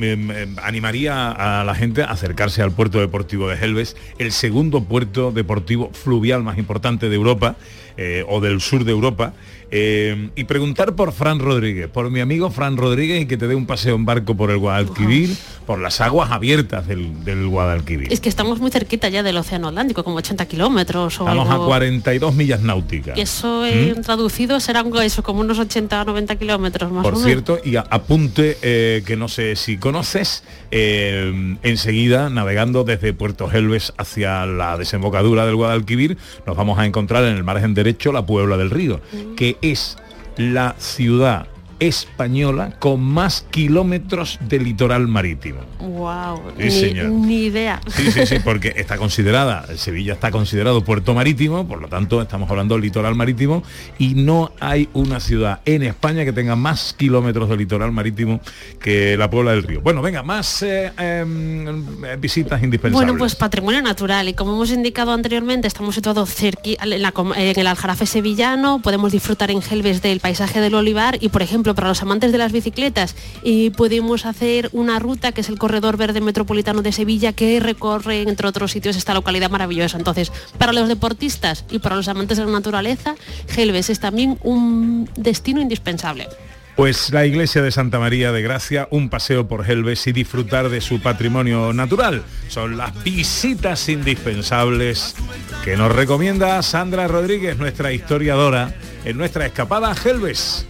[0.62, 5.90] animaría a la gente a acercarse al puerto deportivo de Helves, el segundo puerto deportivo
[5.92, 7.56] fluvial más importante de Europa
[7.96, 9.34] eh, o del sur de Europa,
[9.76, 13.56] eh, y preguntar por Fran Rodríguez, por mi amigo Fran Rodríguez y que te dé
[13.56, 18.12] un paseo en barco por el Guadalquivir, por las aguas abiertas del, del Guadalquivir.
[18.12, 21.52] Es que estamos muy cerquita ya del Océano Atlántico, como 80 kilómetros o Estamos a
[21.54, 21.66] algo.
[21.66, 23.18] 42 millas náuticas.
[23.18, 24.02] Y eso eh, ¿Mm?
[24.02, 27.26] traducido serán eso, como unos 80 o 90 kilómetros más Por o menos.
[27.26, 33.50] cierto, y a- apunte eh, que no sé si conoces, eh, enseguida navegando desde Puerto
[33.50, 38.24] Helves hacia la desembocadura del Guadalquivir, nos vamos a encontrar en el margen derecho la
[38.24, 39.00] Puebla del Río,
[39.36, 39.96] que es
[40.36, 41.46] la ciudad
[41.80, 45.60] española con más kilómetros de litoral marítimo.
[45.80, 47.06] Wow, Sí, ni, señor.
[47.10, 47.80] ni idea.
[47.88, 52.50] Sí, sí, sí, porque está considerada, Sevilla está considerado puerto marítimo, por lo tanto estamos
[52.50, 53.62] hablando del litoral marítimo
[53.98, 58.40] y no hay una ciudad en España que tenga más kilómetros de litoral marítimo
[58.80, 59.80] que la Puebla del Río.
[59.80, 63.06] Bueno, venga, más eh, em, visitas indispensables.
[63.06, 67.32] Bueno, pues patrimonio natural y como hemos indicado anteriormente, estamos situados cerqui- en, la com-
[67.34, 71.63] en el Aljarafe sevillano, podemos disfrutar en Gelbes del paisaje del olivar y, por ejemplo,
[71.72, 75.96] para los amantes de las bicicletas, y podemos hacer una ruta que es el Corredor
[75.96, 79.96] Verde Metropolitano de Sevilla que recorre, entre otros sitios, esta localidad maravillosa.
[79.96, 83.14] Entonces, para los deportistas y para los amantes de la naturaleza,
[83.48, 86.28] Gelbes es también un destino indispensable.
[86.76, 90.80] Pues la iglesia de Santa María de Gracia, un paseo por Helves y disfrutar de
[90.80, 92.24] su patrimonio natural.
[92.48, 95.14] Son las visitas indispensables
[95.62, 98.74] que nos recomienda Sandra Rodríguez, nuestra historiadora,
[99.04, 100.66] en nuestra escapada a Helves.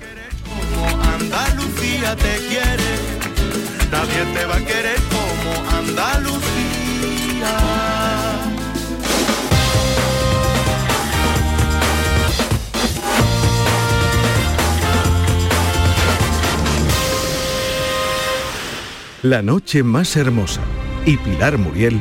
[1.34, 2.90] Andalucía te quiere,
[3.90, 6.44] nadie te va a querer como Andalucía.
[19.22, 20.60] La noche más hermosa
[21.04, 22.00] y Pilar Muriel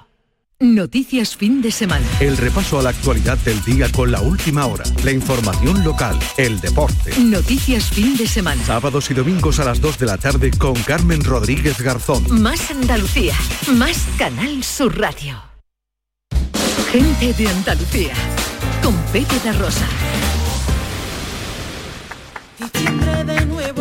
[0.61, 2.05] Noticias fin de semana.
[2.19, 6.61] El repaso a la actualidad del día con la última hora, la información local, el
[6.61, 7.17] deporte.
[7.19, 8.63] Noticias fin de semana.
[8.63, 12.43] Sábados y domingos a las 2 de la tarde con Carmen Rodríguez Garzón.
[12.43, 13.33] Más Andalucía.
[13.73, 15.41] Más Canal Sur Radio.
[16.91, 18.13] Gente de Andalucía.
[18.83, 19.87] Con Pepe de Rosa.
[22.59, 23.80] Diciembre de nuevo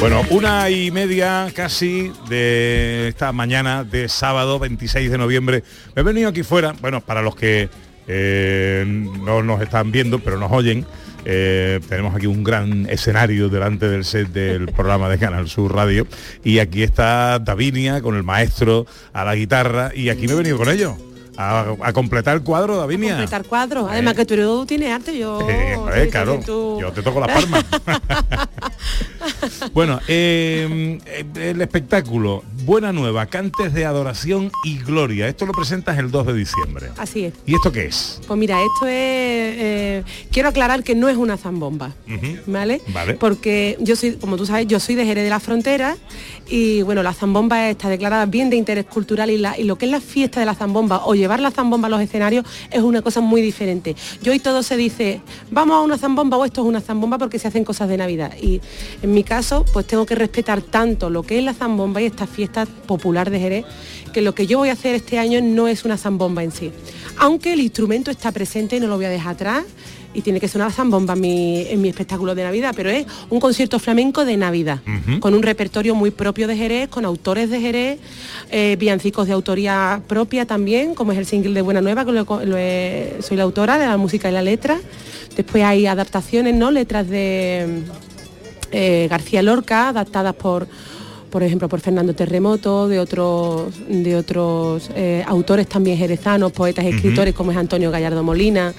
[0.00, 5.62] Bueno, una y media casi de esta mañana de sábado 26 de noviembre.
[5.94, 7.68] Me he venido aquí fuera, bueno, para los que
[8.08, 10.86] eh, no nos están viendo, pero nos oyen.
[11.26, 16.06] Eh, tenemos aquí un gran escenario delante del set del programa de Canal Sur Radio
[16.42, 20.56] y aquí está Davinia con el maestro a la guitarra y aquí me he venido
[20.56, 20.94] con ellos
[21.40, 23.10] a, a completar el cuadro, Davinia.
[23.12, 23.88] Completar cuadros.
[23.90, 25.40] Además que tú tienes arte, yo...
[25.48, 27.64] Eh, sí, claro, tú- yo te toco las palmas.
[29.72, 30.98] bueno, eh,
[31.36, 35.28] el espectáculo Buena Nueva, Cantes de Adoración y Gloria.
[35.28, 36.90] Esto lo presentas el 2 de diciembre.
[36.98, 37.34] Así es.
[37.46, 38.20] ¿Y esto qué es?
[38.26, 38.92] Pues mira, esto es...
[38.92, 41.92] eh, quiero aclarar que no es una zambomba.
[42.46, 42.80] ¿Vale?
[42.88, 43.14] Vale.
[43.14, 45.96] Porque yo soy, como tú sabes, yo soy de Jerez de la Frontera
[46.48, 49.84] y bueno, la zambomba está declarada bien de interés cultural y, la- y lo que
[49.86, 53.02] es la fiesta de la zambomba o llevar la zambomba a los escenarios es una
[53.02, 53.94] cosa muy diferente.
[54.22, 55.20] Yo hoy todo se dice,
[55.52, 58.32] vamos a una zambomba o esto es una zambomba porque se hacen cosas de Navidad.
[58.40, 58.60] Y
[59.02, 62.26] en mi caso, pues tengo que respetar tanto lo que es la zambomba y esta
[62.26, 63.64] fiesta popular de Jerez,
[64.12, 66.70] que lo que yo voy a hacer este año no es una zambomba en sí.
[67.18, 69.64] Aunque el instrumento está presente y no lo voy a dejar atrás
[70.12, 73.38] y tiene que sonar zambomba en mi, en mi espectáculo de Navidad, pero es un
[73.38, 74.80] concierto flamenco de Navidad,
[75.20, 77.98] con un repertorio muy propio de Jerez, con autores de Jerez,
[78.50, 82.24] eh, villancicos de autoría propia también, como es el single de Buena Nueva, que lo
[82.24, 84.80] lo he- soy la autora de la música y la letra.
[85.36, 86.72] Después hay adaptaciones, ¿no?
[86.72, 87.82] Letras de
[88.72, 90.66] eh, García Lorca, adaptadas por
[91.30, 97.34] por ejemplo, por Fernando Terremoto, de otros, de otros eh, autores también jerezanos, poetas escritores
[97.34, 98.72] como es Antonio Gallardo Molina.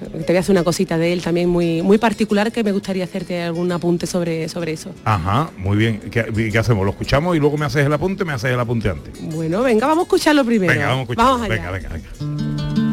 [0.00, 3.04] Te voy a hacer una cosita de él también muy, muy particular que me gustaría
[3.04, 4.90] hacerte algún apunte sobre, sobre eso.
[5.04, 6.00] Ajá, muy bien.
[6.10, 6.84] ¿Qué, qué hacemos?
[6.84, 8.24] ¿Lo escuchamos y luego me haces el apunte?
[8.24, 9.14] Me haces el apunte antes.
[9.34, 10.72] Bueno, venga, vamos a escucharlo primero.
[10.72, 11.24] Venga, vamos a escuchar.
[11.24, 11.54] Vamos allá.
[11.54, 12.83] venga, venga, venga.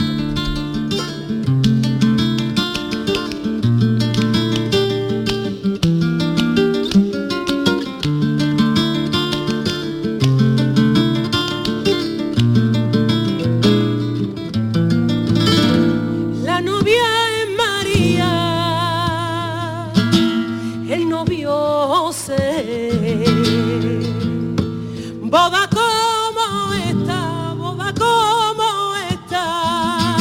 [25.32, 30.18] Boda como esta, boda como esta,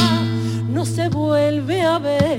[0.69, 2.31] no se vuelve a ver.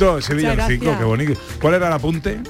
[0.00, 1.40] Bonito ese villancico, qué bonito.
[1.60, 2.40] ¿Cuál era el apunte?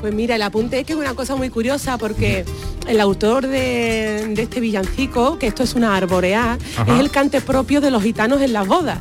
[0.00, 2.44] Pues mira, el apunte es que es una cosa muy curiosa porque
[2.86, 6.94] el autor de, de este villancico, que esto es una arboreá, Ajá.
[6.94, 8.98] es el cante propio de los gitanos en las bodas.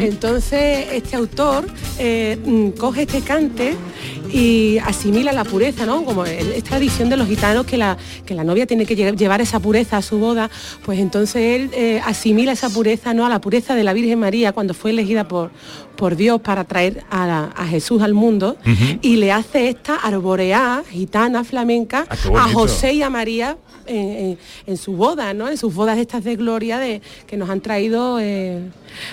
[0.00, 1.64] Entonces este autor
[1.98, 3.76] eh, mm, coge este cante
[4.32, 6.04] y asimila la pureza, ¿no?
[6.04, 9.40] Como es tradición de los gitanos que la, que la novia tiene que lle- llevar
[9.40, 10.50] esa pureza a su boda,
[10.84, 13.26] pues entonces él eh, asimila esa pureza, ¿no?
[13.26, 15.50] A la pureza de la Virgen María cuando fue elegida por,
[15.96, 18.56] por Dios para traer a, la- a Jesús al mundo
[19.02, 22.52] y le hace esta arboreá gitana flamenca Ah, a.
[22.52, 25.48] José y a María en, en- en su boda, ¿no?
[25.48, 28.60] En sus bodas estas de gloria de, que nos han traído eh,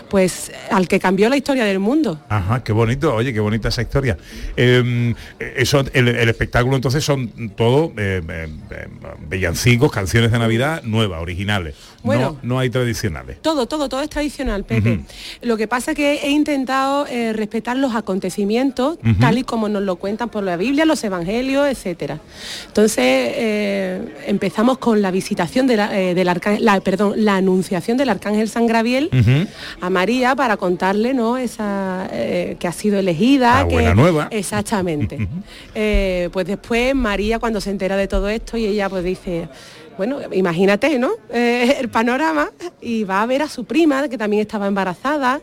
[0.10, 2.20] pues al que cambió la historia del mundo.
[2.30, 4.18] Ajá, qué bonito, oye, qué bonita esa historia.
[4.56, 5.07] Eh,
[5.40, 8.88] eso, el, el espectáculo entonces son todo eh, eh, eh,
[9.30, 11.76] villancicos, canciones de Navidad nuevas, originales.
[12.04, 12.38] Bueno.
[12.42, 13.42] no, no hay tradicionales.
[13.42, 15.02] Todo, todo, todo es tradicional, Pepe.
[15.42, 19.82] Lo que pasa es que he intentado eh, respetar los acontecimientos tal y como nos
[19.84, 22.20] lo cuentan por la Biblia, los evangelios, etcétera.
[22.68, 27.98] Entonces eh, empezamos con la visitación de la, eh, del arcángel, la, perdón, la anunciación
[27.98, 29.10] del arcángel San Gabriel
[29.82, 31.36] a María para contarle, ¿no?
[31.38, 34.28] Esa eh, que ha sido elegida, La que buena nueva.
[34.32, 34.97] exactamente.
[35.76, 39.48] Eh, pues después María cuando se entera de todo esto y ella pues dice
[39.98, 41.12] bueno, imagínate, ¿no?
[41.32, 45.42] Eh, el panorama y va a ver a su prima, que también estaba embarazada.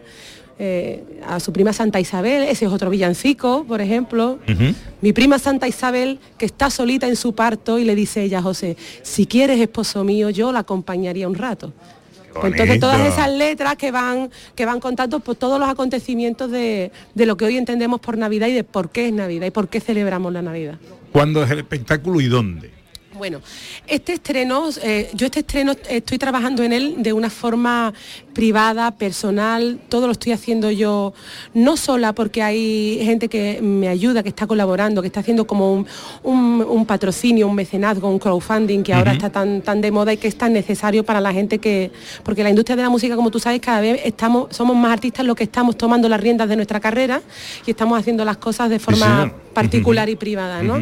[0.57, 4.39] eh, a su prima Santa Isabel, ese es otro villancico, por ejemplo.
[5.01, 8.43] Mi prima Santa Isabel, que está solita en su parto y le dice ella a
[8.43, 11.72] José, si quieres esposo mío, yo la acompañaría un rato.
[12.43, 17.26] Entonces todas esas letras que van, que van contando pues, todos los acontecimientos de, de
[17.26, 19.80] lo que hoy entendemos por Navidad y de por qué es Navidad y por qué
[19.80, 20.78] celebramos la Navidad.
[21.12, 22.84] ¿Cuándo es el espectáculo y dónde?
[23.17, 23.41] Bueno,
[23.87, 27.93] este estreno, eh, yo este estreno estoy trabajando en él de una forma
[28.33, 31.15] privada, personal, todo lo estoy haciendo yo,
[31.55, 35.73] no sola porque hay gente que me ayuda, que está colaborando, que está haciendo como
[35.73, 35.87] un,
[36.25, 40.17] un- un patrocinio, un mecenazgo, un crowdfunding que ahora está tan, tan de moda y
[40.17, 41.93] que es tan necesario para la gente que,
[42.25, 45.25] porque la industria de la música, como tú sabes, cada vez estamos, somos más artistas
[45.25, 47.23] los que estamos tomando las riendas de nuestra carrera
[47.65, 50.79] y estamos haciendo las cosas de forma particular y privada, ¿no?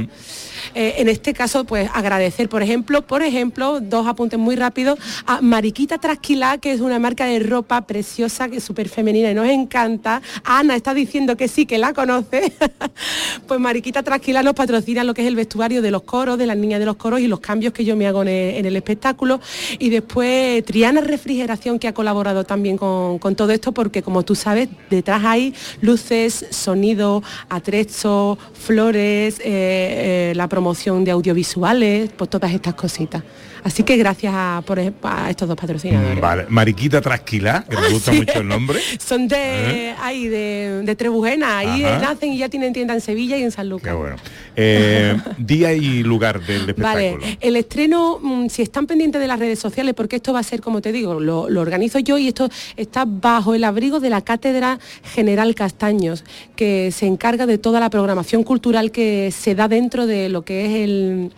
[0.74, 5.40] Eh, en este caso, pues agradecer, por ejemplo, por ejemplo, dos apuntes muy rápidos, a
[5.40, 9.48] Mariquita Trasquilá, que es una marca de ropa preciosa, que es súper femenina y nos
[9.48, 10.22] encanta.
[10.44, 12.52] Ana está diciendo que sí, que la conoce.
[13.46, 16.56] pues Mariquita Trasquilá nos patrocina lo que es el vestuario de los coros, de las
[16.56, 19.40] niñas de los coros y los cambios que yo me hago en el, espectáculo.
[19.78, 24.34] Y después Triana Refrigeración, que ha colaborado también con, con todo esto, porque como tú
[24.34, 32.52] sabes, detrás hay luces, sonido, atrezo, flores, eh, eh, la promoción de audiovisuales, pues todas
[32.52, 33.22] estas cositas.
[33.64, 36.20] Así que gracias a, por a estos dos patrocinadores.
[36.20, 38.18] Vale, Mariquita Trasquilá, que me gusta sí.
[38.18, 38.78] mucho el nombre.
[38.98, 42.00] Son de ahí, de, de Trebujena, ahí Ajá.
[42.00, 43.92] nacen y ya tienen tienda en Sevilla y en San Lucas.
[43.92, 44.16] Qué bueno.
[44.56, 47.18] Eh, día y lugar del espectáculo.
[47.18, 50.42] Vale, el estreno, mm, si están pendientes de las redes sociales, porque esto va a
[50.42, 54.10] ser, como te digo, lo, lo organizo yo y esto está bajo el abrigo de
[54.10, 54.78] la Cátedra
[55.14, 56.24] General Castaños,
[56.56, 60.66] que se encarga de toda la programación cultural que se da dentro de lo que
[60.66, 61.30] es el,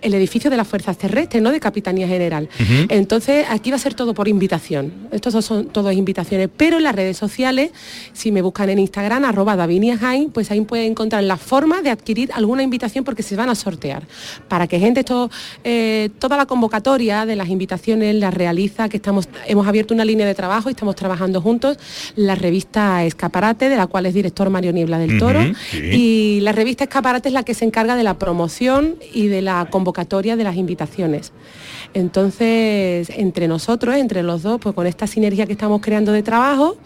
[0.00, 1.50] el edificio de las Fuerzas Terrestres, ¿no?
[1.50, 2.48] De Capitanía General.
[2.88, 4.92] Entonces, aquí va a ser todo por invitación.
[5.10, 6.48] Estos son- todas invitaciones.
[6.56, 7.72] Pero en las redes sociales,
[8.12, 9.98] si me buscan en Instagram, arroba Davinia
[10.32, 14.06] pues ahí pueden encontrar la forma de adquirir alguna invitación porque se van a sortear.
[14.48, 15.28] Para que gente, esto,
[15.64, 20.24] eh, toda la convocatoria de las invitaciones la realiza, que estamos, hemos abierto una línea
[20.26, 21.76] de trabajo y estamos trabajando juntos,
[22.14, 25.40] la revista Escaparate, de la cual es director Mario Niebla del Toro.
[25.70, 25.78] Sí.
[25.78, 29.66] Y la revista Escaparate es la que se encarga de la promoción y de la
[29.68, 31.32] convocatoria de las invitaciones.
[31.92, 36.76] Entonces, entre nosotros, entre los dos, pues con esta sinergia que estamos creando de trabajo,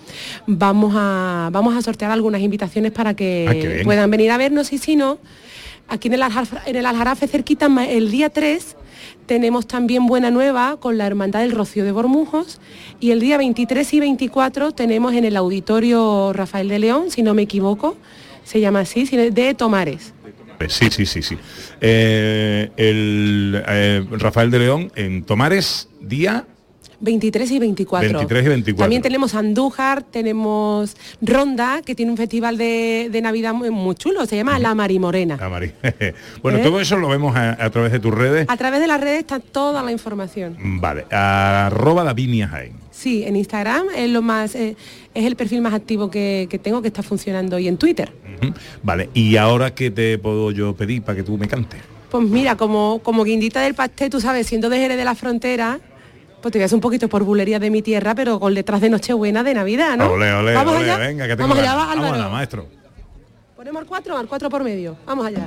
[0.46, 3.84] vamos a, vamos a sortear algunas invitaciones para Ah, que bien.
[3.84, 5.18] puedan venir a vernos y si no,
[5.88, 6.22] aquí en el,
[6.86, 8.76] Aljarafe, cerquita, el día 3,
[9.26, 12.60] tenemos también Buena Nueva con la Hermandad del Rocío de Bormujos
[13.00, 17.34] y el día 23 y 24 tenemos en el Auditorio Rafael de León, si no
[17.34, 17.96] me equivoco,
[18.44, 20.12] se llama así, de Tomares.
[20.68, 21.38] Sí, sí, sí, sí.
[21.80, 26.46] Eh, el eh, Rafael de León en Tomares, día
[27.00, 28.08] 23 y 24.
[28.08, 28.82] 23 y 24.
[28.84, 34.26] También tenemos Andújar, tenemos Ronda, que tiene un festival de, de Navidad muy, muy chulo,
[34.26, 35.38] se llama La Marimorena.
[35.40, 35.72] Ah, Mari.
[36.42, 36.62] bueno, ¿Eh?
[36.62, 38.46] todo eso lo vemos a, a través de tus redes.
[38.48, 40.56] A través de las redes está toda la información.
[40.80, 42.72] Vale, arroba Davinia Jaén.
[42.90, 44.76] Sí, en Instagram es lo más, eh,
[45.14, 48.12] es el perfil más activo que, que tengo que está funcionando y en Twitter.
[48.82, 51.80] Vale, y ahora qué te puedo yo pedir para que tú me cantes.
[52.10, 55.78] Pues mira, como, como guindita del pastel, tú sabes, siendo de Jerez de la Frontera,
[56.40, 58.80] pues te voy a hacer un poquito por bulería de mi tierra, pero con letras
[58.80, 60.12] de Nochebuena de Navidad, ¿no?
[60.12, 60.98] Ole, ole, Vamos ole, allá.
[60.98, 62.00] venga, que tengo Vamos allá, Álvaro.
[62.02, 62.66] Vámonos, maestro.
[63.56, 64.96] Ponemos al 4, al 4 por medio.
[65.06, 65.46] Vamos allá.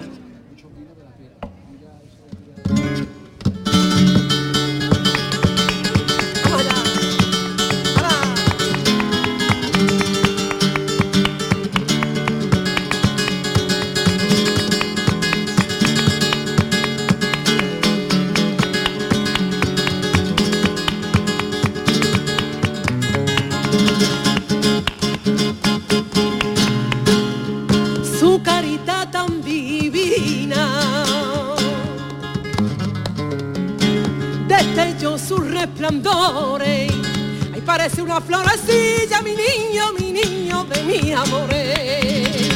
[38.12, 42.50] Una florecilla, mi niño, mi niño de mi amores.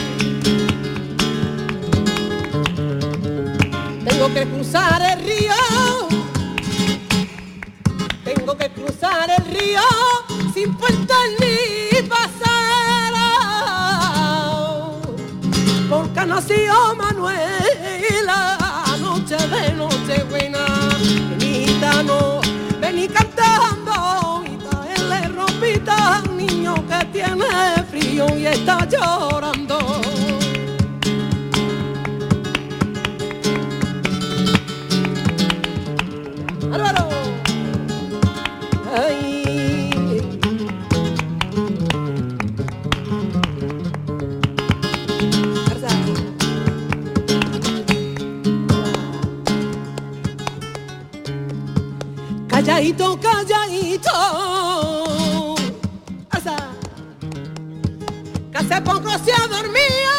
[4.04, 5.54] Tengo que cruzar el río.
[8.26, 9.82] Tengo que cruzar el río
[10.54, 13.30] sin puente ni pasará
[15.90, 18.58] porque ha nacido Manuela,
[19.00, 20.66] noche de noche buena,
[22.04, 22.45] no,
[27.16, 27.46] tiene
[27.90, 29.78] frío y está llorando.
[36.74, 37.08] Álvaro.
[38.94, 40.22] Ay.
[52.50, 55.05] Calladito, calladito
[58.76, 60.15] Hace poco se ha dormido,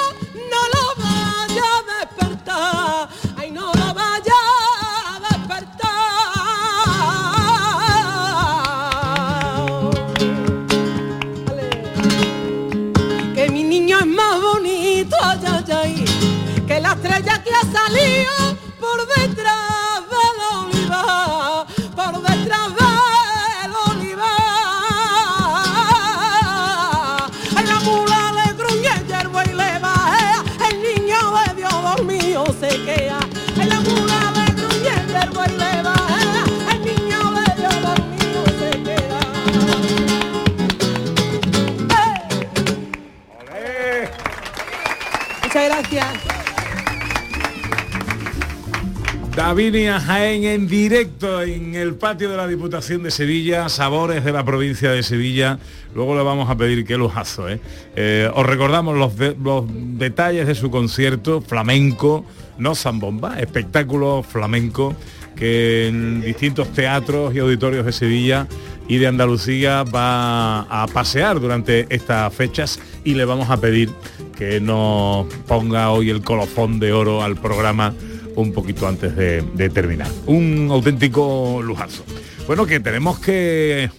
[49.47, 54.45] Davinia Jaén en directo en el patio de la Diputación de Sevilla, sabores de la
[54.45, 55.61] provincia de Sevilla.
[55.95, 57.49] Luego le vamos a pedir qué lujazo.
[57.49, 57.61] ¿eh?
[57.95, 62.27] Eh, os recordamos los, los detalles de su concierto flamenco,
[62.59, 64.97] no zambomba, espectáculo flamenco
[65.37, 68.49] que en distintos teatros y auditorios de Sevilla
[68.89, 73.91] y de Andalucía va a pasear durante estas fechas y le vamos a pedir
[74.37, 77.95] que nos ponga hoy el colofón de oro al programa
[78.37, 80.09] un poquito antes de, de terminar.
[80.27, 82.05] Un auténtico lujazo.
[82.47, 83.91] Bueno, que tenemos que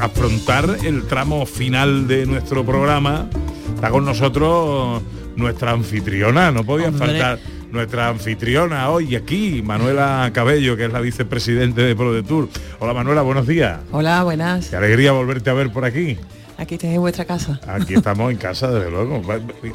[0.00, 3.28] afrontar el tramo final de nuestro programa.
[3.74, 5.02] Está con nosotros
[5.36, 7.06] nuestra anfitriona, no podía Hombre.
[7.06, 7.38] faltar
[7.70, 12.48] nuestra anfitriona hoy aquí, Manuela Cabello, que es la vicepresidente de ProDetour.
[12.80, 13.80] Hola Manuela, buenos días.
[13.92, 14.68] Hola, buenas.
[14.68, 16.18] Qué alegría volverte a ver por aquí.
[16.62, 17.60] Aquí estáis en vuestra casa.
[17.66, 19.20] Aquí estamos en casa, desde luego.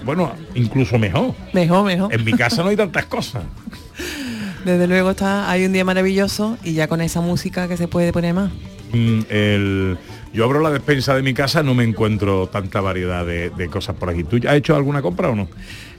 [0.05, 1.33] Bueno, incluso mejor.
[1.53, 2.13] Mejor, mejor.
[2.13, 3.43] En mi casa no hay tantas cosas.
[4.65, 8.11] Desde luego está, hay un día maravilloso y ya con esa música que se puede
[8.11, 8.51] poner más.
[8.93, 9.97] Mm, el-
[10.33, 13.95] yo abro la despensa de mi casa, no me encuentro tanta variedad de, de cosas
[13.95, 14.23] por aquí.
[14.23, 15.47] ¿Tú has hecho alguna compra o no?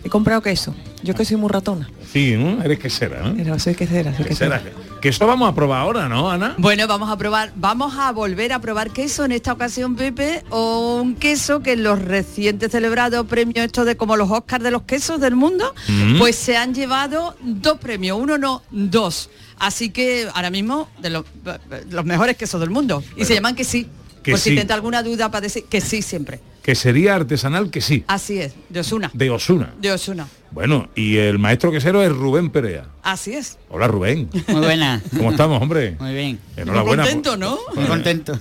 [0.09, 0.75] He comprado queso.
[1.03, 1.87] Yo que soy muy ratona.
[2.11, 2.63] Sí, ¿no?
[2.63, 3.35] Eres quesera, ¿no?
[3.37, 4.59] Pero soy quesera, soy Quesera.
[4.63, 4.77] quesera.
[5.03, 6.55] Que eso vamos a probar ahora, ¿no, Ana?
[6.57, 10.97] Bueno, vamos a probar, vamos a volver a probar queso en esta ocasión, Pepe, o
[11.03, 14.83] un queso que en los recientes celebrados premios estos de como los Oscars de los
[14.85, 16.19] quesos del mundo, Mm.
[16.19, 19.29] pues se han llevado dos premios, uno no, dos.
[19.59, 21.27] Así que ahora mismo de los,
[21.91, 23.05] los mejores quesos del mundo.
[23.15, 23.87] Y se llaman que sí.
[24.23, 24.51] Que por sí.
[24.51, 26.41] si tenta alguna duda para decir que sí siempre.
[26.69, 29.11] Que sería artesanal que sí, Así es, de Osuna.
[29.15, 29.73] de Osuna.
[29.81, 30.29] De Osuna.
[30.51, 32.85] Bueno, y el maestro quesero es Rubén Perea.
[33.03, 33.57] Así es.
[33.71, 34.29] Hola Rubén.
[34.49, 35.03] Muy buena.
[35.17, 35.97] ¿Cómo estamos, hombre?
[35.99, 36.39] Muy bien.
[36.59, 37.05] Enhorabuena.
[37.05, 37.59] Muy contento, ¿no?
[37.75, 38.39] Muy contento.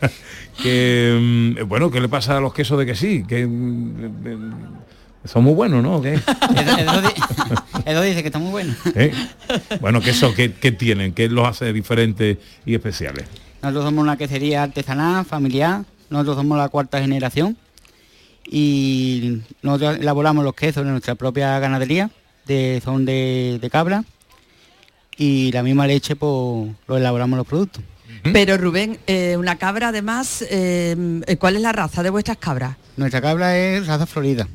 [0.62, 3.24] Que mm, bueno, ¿qué le pasa a los quesos de que sí?
[3.26, 4.38] Que mm, eh,
[5.24, 5.96] son muy buenos, ¿no?
[5.96, 6.20] ¿O qué?
[7.86, 8.72] Edo dice que está muy bueno.
[8.94, 9.12] ¿Eh?
[9.80, 11.12] Bueno, queso, ¿qué, qué tienen?
[11.12, 13.24] ¿Qué los hace diferentes y especiales?
[13.62, 15.82] Nosotros somos una quesería artesanal, familiar.
[16.08, 17.56] Nosotros somos la cuarta generación.
[18.46, 22.10] Y nosotros elaboramos los quesos en nuestra propia ganadería,
[22.46, 24.04] de, son de, de cabra.
[25.16, 27.82] Y la misma leche, pues, lo elaboramos los productos.
[28.32, 32.76] Pero Rubén, eh, una cabra además, eh, ¿cuál es la raza de vuestras cabras?
[32.96, 34.48] Nuestra cabra es raza florida.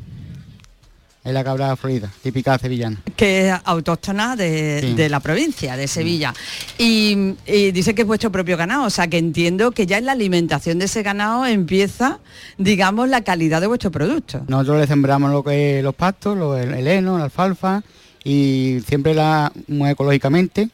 [1.23, 3.01] Es la cabra florida, típica sevillana.
[3.17, 4.93] que es autóctona de, Sí.
[4.93, 6.33] de la provincia, de Sevilla.
[6.77, 10.05] Y, y dice que es vuestro propio ganado, o sea que entiendo que ya en
[10.05, 12.19] la alimentación de ese ganado empieza,
[12.57, 14.41] digamos, la calidad de vuestro producto.
[14.47, 17.83] Nosotros le sembramos lo que los pastos, lo- el, el heno, la alfalfa
[18.23, 20.69] y siempre la muy ecológicamente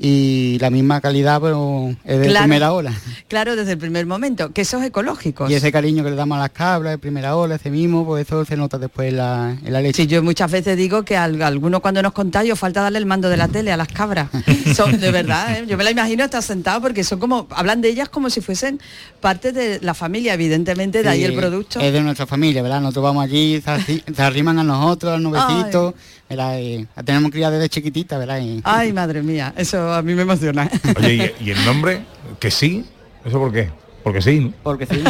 [0.00, 2.44] y la misma calidad pero es de Claro.
[2.44, 2.92] primera hora.
[3.26, 5.50] Claro, desde el primer momento, quesos ecológicos.
[5.50, 8.26] Y ese cariño que le damos a las cabras de primera hora, ese mismo, pues
[8.26, 10.02] eso se nota después en la, en la leche.
[10.02, 13.06] Sí, yo muchas veces digo que a algunos cuando nos contáis os falta darle el
[13.06, 14.28] mando de la tele a las cabras.
[14.76, 15.64] Son, de verdad, ¿eh?
[15.66, 18.80] yo me la imagino estar sentado porque son como, hablan de ellas como si fuesen
[19.20, 21.80] parte de la familia, evidentemente, de ahí el producto.
[21.80, 22.80] Es de nuestra familia, ¿verdad?
[22.80, 25.94] Nosotros vamos allí, se, arri- se arriman a nosotros, al nubecito,
[26.28, 26.58] ¿verdad?
[26.58, 28.40] Y la tenemos criada desde chiquitita, ¿verdad?
[28.40, 30.68] Y- Ay, madre mía, eso a mí me emociona.
[30.98, 32.00] Oye, ¿y, y el nombre?
[32.38, 32.84] Que sí.
[33.24, 33.68] ¿Eso por qué?
[34.04, 34.52] Porque sí, ¿no?
[34.62, 35.02] Porque sí.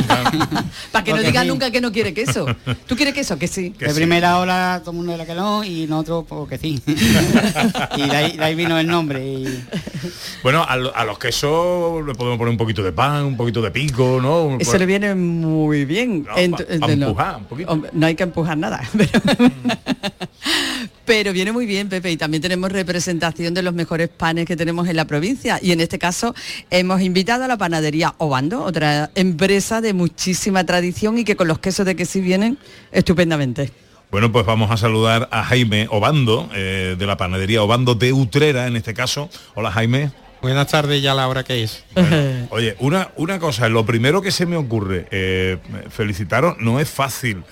[0.93, 1.49] Para que no diga sí.
[1.49, 2.47] nunca que no quiere queso.
[2.87, 3.39] ¿Tú quieres queso?
[3.39, 3.69] Que sí.
[3.79, 6.83] de primera hora todo el mundo era que no y nosotros porque sí.
[7.97, 9.23] y de ahí, de ahí vino el nombre.
[9.25, 9.64] y-
[10.43, 13.61] Bueno, a, lo- a los quesos le podemos poner un poquito de pan, un poquito
[13.62, 14.57] de pico, ¿no?
[14.59, 16.25] Eso Pues- le viene muy bien.
[16.25, 17.07] No, Ent- pa- pa no.
[17.07, 17.83] empujar un poquito.
[17.93, 18.81] No hay que empujar nada.
[18.97, 19.11] Pero,
[21.09, 22.13] pero viene muy bien, Pepe.
[22.13, 25.59] Y también tenemos representación de los mejores panes que tenemos en la provincia.
[25.63, 26.35] Y en este caso
[26.69, 31.61] hemos invitado a la panadería Obando, otra empresa de muchísima tradición y que con los
[31.61, 32.59] quesos de que sí vienen
[32.93, 33.73] estupendamente.
[34.11, 38.67] Bueno, pues vamos a saludar a Jaime Obando, eh, de la panadería Obando de Utrera,
[38.67, 39.31] en este caso.
[39.55, 40.13] Hola Jaime.
[40.43, 41.85] Buenas tardes ya a la hora que es.
[42.51, 45.57] Oye, una, una cosa, lo primero que se me ocurre, eh,
[45.89, 47.45] felicitaros, no es fácil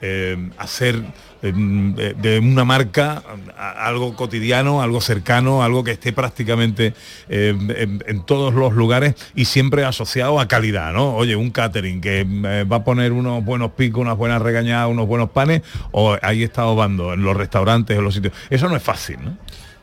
[0.00, 1.04] eh, hacer
[1.52, 3.22] de, de una marca
[3.56, 6.94] algo cotidiano, algo cercano, algo que esté prácticamente
[7.28, 11.14] eh, en, en todos los lugares y siempre asociado a calidad, ¿no?
[11.14, 15.06] Oye, un catering que eh, va a poner unos buenos picos, unas buenas regañadas, unos
[15.06, 18.34] buenos panes, o ahí está Obando, en los restaurantes, en los sitios.
[18.50, 19.36] Eso no es fácil, ¿no?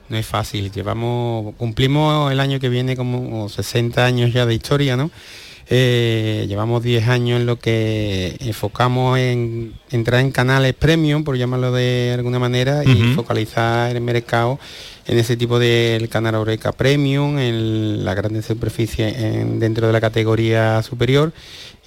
[0.10, 0.72] No es fácil.
[0.72, 5.10] Llevamos, cumplimos el año que viene como 60 años ya de historia, ¿no?
[5.70, 11.72] Eh, llevamos 10 años en lo que enfocamos en entrar en canales premium, por llamarlo
[11.72, 14.60] de alguna manera, y focalizar el mercado
[15.06, 20.02] en ese tipo de canal Oreca Premium, en la grande superficie en- dentro de la
[20.02, 21.34] categoría superior.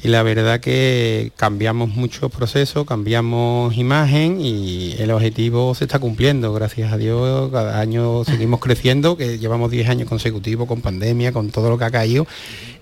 [0.03, 6.53] Y la verdad que cambiamos muchos procesos, cambiamos imagen y el objetivo se está cumpliendo,
[6.53, 11.51] gracias a Dios, cada año seguimos creciendo, que llevamos 10 años consecutivos con pandemia, con
[11.51, 12.27] todo lo que ha caído,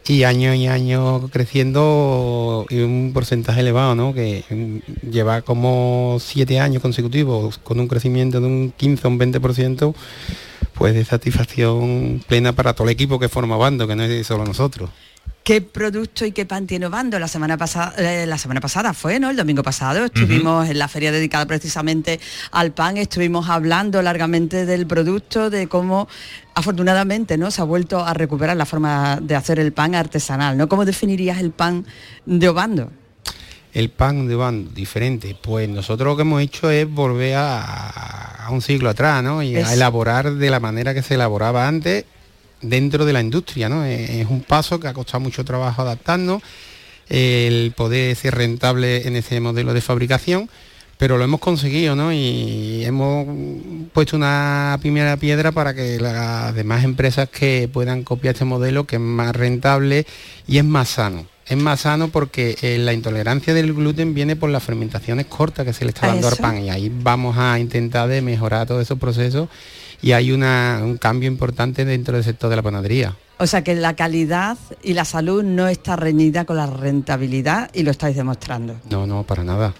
[0.06, 4.12] y año y año creciendo y un porcentaje elevado, ¿no?
[4.12, 4.44] Que
[5.10, 9.94] lleva como 7 años consecutivos con un crecimiento de un 15 o un 20%,
[10.74, 14.44] pues de satisfacción plena para todo el equipo que forma Bando, que no es solo
[14.44, 14.90] nosotros.
[15.44, 17.18] ¿Qué producto y qué pan tiene Obando?
[17.18, 19.28] La semana pasada, eh, la semana pasada fue, ¿no?
[19.28, 22.18] El domingo pasado estuvimos en la feria dedicada precisamente
[22.50, 26.08] al pan, estuvimos hablando largamente del producto, de cómo
[26.54, 30.66] afortunadamente no se ha vuelto a recuperar la forma de hacer el pan artesanal, ¿no?
[30.66, 31.84] ¿Cómo definirías el pan
[32.24, 32.90] de Obando?
[33.74, 38.50] El pan de bando diferente, pues nosotros lo que hemos hecho es volver a, a
[38.50, 39.42] un siglo atrás, ¿no?
[39.42, 42.06] Y Es- a elaborar de la manera que se elaboraba antes
[42.68, 43.84] dentro de la industria, ¿no?
[43.84, 46.42] Es, es un paso que ha costado mucho trabajo adaptarnos,
[47.08, 50.48] el poder ser rentable en ese modelo de fabricación,
[50.98, 52.12] pero lo hemos conseguido, ¿no?
[52.12, 53.26] Y hemos
[53.92, 58.96] puesto una primera piedra para que las demás empresas que puedan copiar este modelo, que
[58.96, 60.06] es más rentable
[60.46, 61.26] y es más sano.
[61.46, 65.74] Es más sano porque eh, la intolerancia del gluten viene por las fermentaciones cortas que
[65.74, 68.80] se le está ¿A dando al pan y ahí vamos a intentar de mejorar todos
[68.80, 69.48] esos procesos
[70.04, 73.16] y hay una- un cambio importante dentro del sector de la panadería.
[73.38, 77.82] O sea que la calidad y la salud no está reñida con la rentabilidad y
[77.82, 78.76] lo estáis demostrando.
[78.90, 79.74] No, no, para nada.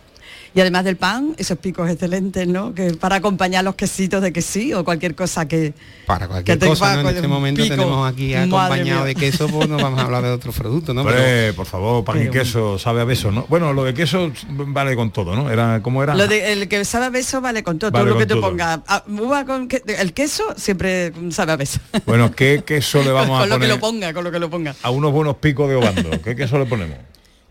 [0.57, 2.73] Y además del pan, esos picos excelentes, ¿no?
[2.75, 5.75] Que para acompañar los quesitos de que sí o cualquier cosa que...
[6.07, 7.09] Para cualquier cosa, ¿no?
[7.11, 7.75] En este momento pico.
[7.75, 11.01] tenemos aquí acompañado de queso, pues no vamos a hablar de otros productos, ¿no?
[11.01, 13.47] Hombre, por favor, pan y queso, sabe a beso, ¿no?
[13.49, 15.51] Bueno, lo de queso vale con todo, ¿no?
[15.51, 16.15] Era como era.
[16.15, 18.35] Lo de, el que sabe a beso vale con todo, Vale todo lo que te
[18.35, 18.43] todo.
[18.51, 18.81] ponga.
[18.87, 21.81] Ah, uva con que- el queso siempre sabe a beso.
[22.07, 24.39] Bueno, ¿qué queso le vamos a con lo que poner lo ponga, con lo que
[24.39, 24.77] lo ponga.
[24.83, 26.11] a unos buenos picos de obando?
[26.23, 26.97] ¿Qué queso le ponemos?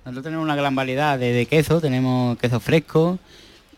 [0.05, 3.19] Nosotros tenemos una gran variedad de, de queso, tenemos queso fresco,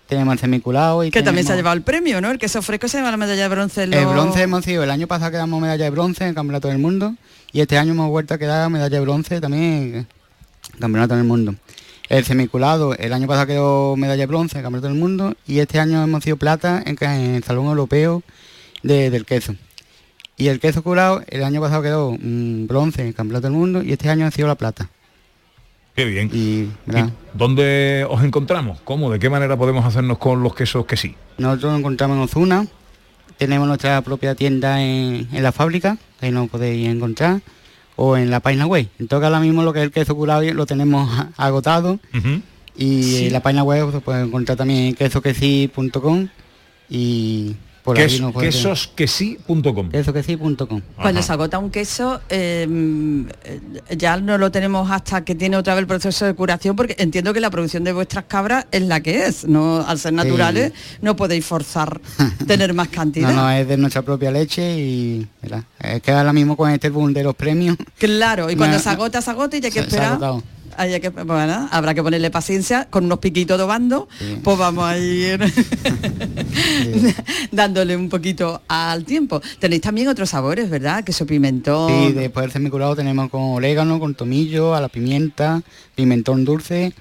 [0.07, 2.31] tenemos el semiculado y Que también se ha llevado el premio, ¿no?
[2.31, 3.83] El queso fresco se lleva la medalla de bronce.
[3.83, 6.67] en El bronce hemos sido, el año pasado quedamos medalla de bronce en el Campeonato
[6.67, 7.15] del Mundo
[7.51, 9.95] y este año hemos vuelto a quedar medalla de bronce también en
[10.73, 11.55] el Campeonato del Mundo.
[12.09, 15.59] El semiculado, el año pasado quedó medalla de bronce en el Campeonato del Mundo y
[15.59, 16.97] este año hemos sido plata en,
[17.35, 18.23] el Salón Europeo
[18.83, 19.55] de- del Queso.
[20.37, 23.81] Y el queso curado, el año pasado quedó mm, bronce en el Campeonato del Mundo
[23.81, 24.89] y este año ha sido la plata.
[25.95, 26.29] Qué bien.
[26.33, 27.09] Y, ¿verdad?
[27.33, 28.79] ¿Dónde os encontramos?
[28.83, 29.09] ¿Cómo?
[29.11, 31.15] ¿De qué manera podemos hacernos con los quesos que sí?
[31.37, 32.67] Nosotros nos encontramos en Ozuna,
[33.37, 37.41] tenemos nuestra propia tienda en, en la fábrica, ahí nos podéis encontrar,
[37.95, 38.87] o en la página web.
[38.99, 41.99] Entonces ahora mismo lo que es el queso curado lo tenemos agotado
[42.77, 43.25] y Sí.
[43.27, 46.27] en la página web se puede encontrar también quesoquesi.com
[46.89, 49.89] y por Ques- puede- quesosquesí.com.
[49.91, 50.81] quesoquesi.com.
[50.95, 52.67] Cuando se agota un queso, eh,
[53.45, 56.95] eh, ya no lo tenemos hasta que tiene otra vez el proceso de curación, porque
[56.97, 59.45] entiendo que la producción de vuestras cabras es la que es.
[59.47, 62.01] No, al ser naturales, no podéis forzar
[62.47, 63.29] tener más cantidad.
[63.29, 65.63] No, no, es de nuestra propia leche y ¿verdad?
[65.79, 67.77] es que ahora mismo con este boom de los premios.
[67.99, 70.19] Claro, y cuando No, se no, agota, se agota y ya hay que se- esperar.
[70.77, 74.07] Hay que, bueno, habrá que ponerle paciencia con unos piquitos de bando,
[74.43, 75.39] pues vamos a ir
[77.51, 79.41] dándole un poquito al tiempo.
[79.59, 81.03] Tenéis también otros sabores, ¿verdad?
[81.03, 81.91] Queso pimentón.
[81.91, 85.61] Y después del semiculado tenemos con orégano, con tomillo, a la pimienta,
[85.95, 86.93] pimentón dulce,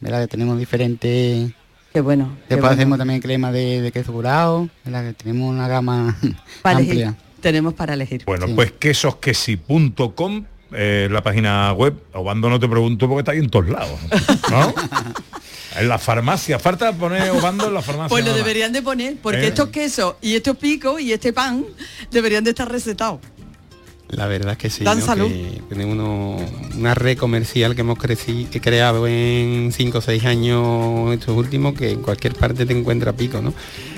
[0.00, 0.22] ¿verdad?
[0.22, 1.50] Que tenemos diferentes.
[1.92, 2.26] Qué bueno.
[2.48, 2.74] qué Después bueno.
[2.74, 5.04] hacemos también crema de, de queso curado, ¿verdad?
[5.06, 6.16] Que tenemos una gama
[6.62, 7.06] Para elegir.
[7.06, 7.22] amplia.
[7.40, 8.22] Tenemos para elegir.
[8.26, 10.44] Bueno, pues quesosquesí.com
[10.76, 11.94] eh, la página web.
[12.12, 13.98] Obando no te pregunto porque está ahí en todos lados.
[14.50, 14.74] ¿no?
[15.80, 16.58] en la farmacia.
[16.58, 18.08] Falta poner Obando en la farmacia.
[18.08, 19.48] Pues lo nada deberían de poner, porque Eh.
[19.48, 21.64] estos quesos y estos picos y este pan
[22.10, 23.20] deberían de estar recetados.
[24.08, 24.84] La verdad es que sí.
[24.84, 25.04] Dan ¿no?
[25.04, 25.26] salud.
[25.28, 26.36] Que tenemos uno-
[26.76, 31.74] una red comercial que hemos creci- que creado en 5 o 6 años estos últimos,
[31.74, 33.52] que en cualquier parte te encuentra pico, ¿no?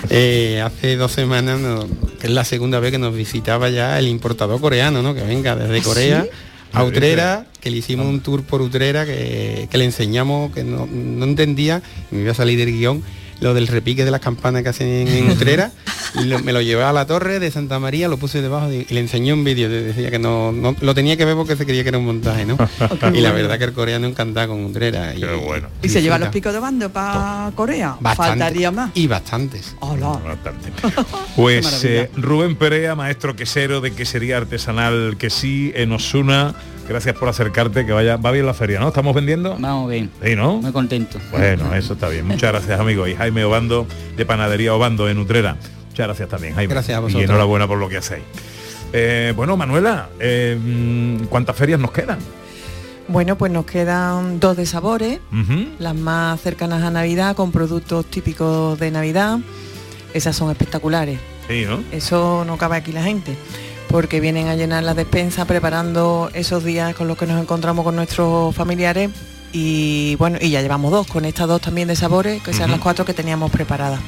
[0.09, 1.87] Eh, hace dos semanas, no-
[2.19, 5.15] que es la segunda vez que nos visitaba ya el importador coreano, ¿no?
[5.15, 6.31] Que venga desde ¿Ah, Corea sí?
[6.73, 10.87] A Utrera, que le hicimos un tour por Utrera, que, que le enseñamos, que no,
[10.87, 13.03] no entendía, me iba a salir del guion,
[13.41, 15.71] lo del repique de las campanas que hacen en Utrera,
[16.21, 18.87] y lo- me lo llevé a la torre de Santa María, lo puse debajo de-
[18.89, 21.55] y le enseñé un vídeo, de- decía que no, no- lo tenía que ver porque
[21.57, 22.57] se creía que era un montaje, ¿no?
[23.15, 25.15] y la verdad que el coreano encantaba con Utrera.
[25.15, 25.69] Y, bueno.
[25.83, 27.97] ¿Y se lleva los picos de bando para Corea?
[28.17, 28.91] Faltaría más.
[28.95, 29.75] Y bastantes.
[29.81, 30.19] Hola.
[31.37, 36.55] Pues eh, Rubén Perea, maestro quesero de quesería artesanal que sí en Osuna.
[36.89, 38.89] Gracias por acercarte, que vaya, va bien la feria, ¿no?
[38.89, 39.57] ¿Estamos vendiendo?
[39.59, 40.11] Vamos bien.
[40.25, 40.57] Sí, ¿no?
[40.57, 41.19] Muy contento.
[41.31, 42.27] Bueno, eso está bien.
[42.27, 43.07] Muchas gracias, amigo.
[43.07, 43.87] Y Jaime Obando,
[44.17, 45.57] de Panadería Obando, en Utrera.
[45.91, 46.73] Muchas gracias también, Jaime.
[46.73, 47.25] Gracias a Y vosotros.
[47.29, 48.25] enhorabuena por lo que hacéis.
[48.95, 52.19] Eh, bueno, Manuela, eh, ¿cuántas ferias nos quedan?
[53.07, 55.21] Bueno, pues nos quedan dos de sabores,
[55.79, 59.39] las más cercanas a Navidad con productos típicos de Navidad.
[60.15, 61.19] Esas son espectaculares.
[61.49, 61.83] Sí, ¿no?
[61.93, 63.35] Eso no cabe aquí la gente,
[63.89, 67.97] porque vienen a llenar la despensa preparando esos días con los que nos encontramos con
[67.97, 69.11] nuestros familiares
[69.53, 72.81] y bueno, y ya llevamos dos, con estas dos también de sabores, que sean las
[72.81, 73.99] cuatro que teníamos preparadas.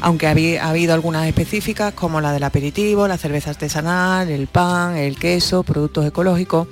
[0.00, 4.96] Aunque habí- ha habido algunas específicas como la del aperitivo, la cerveza artesanal, el pan,
[4.96, 6.68] el queso, productos ecológicos,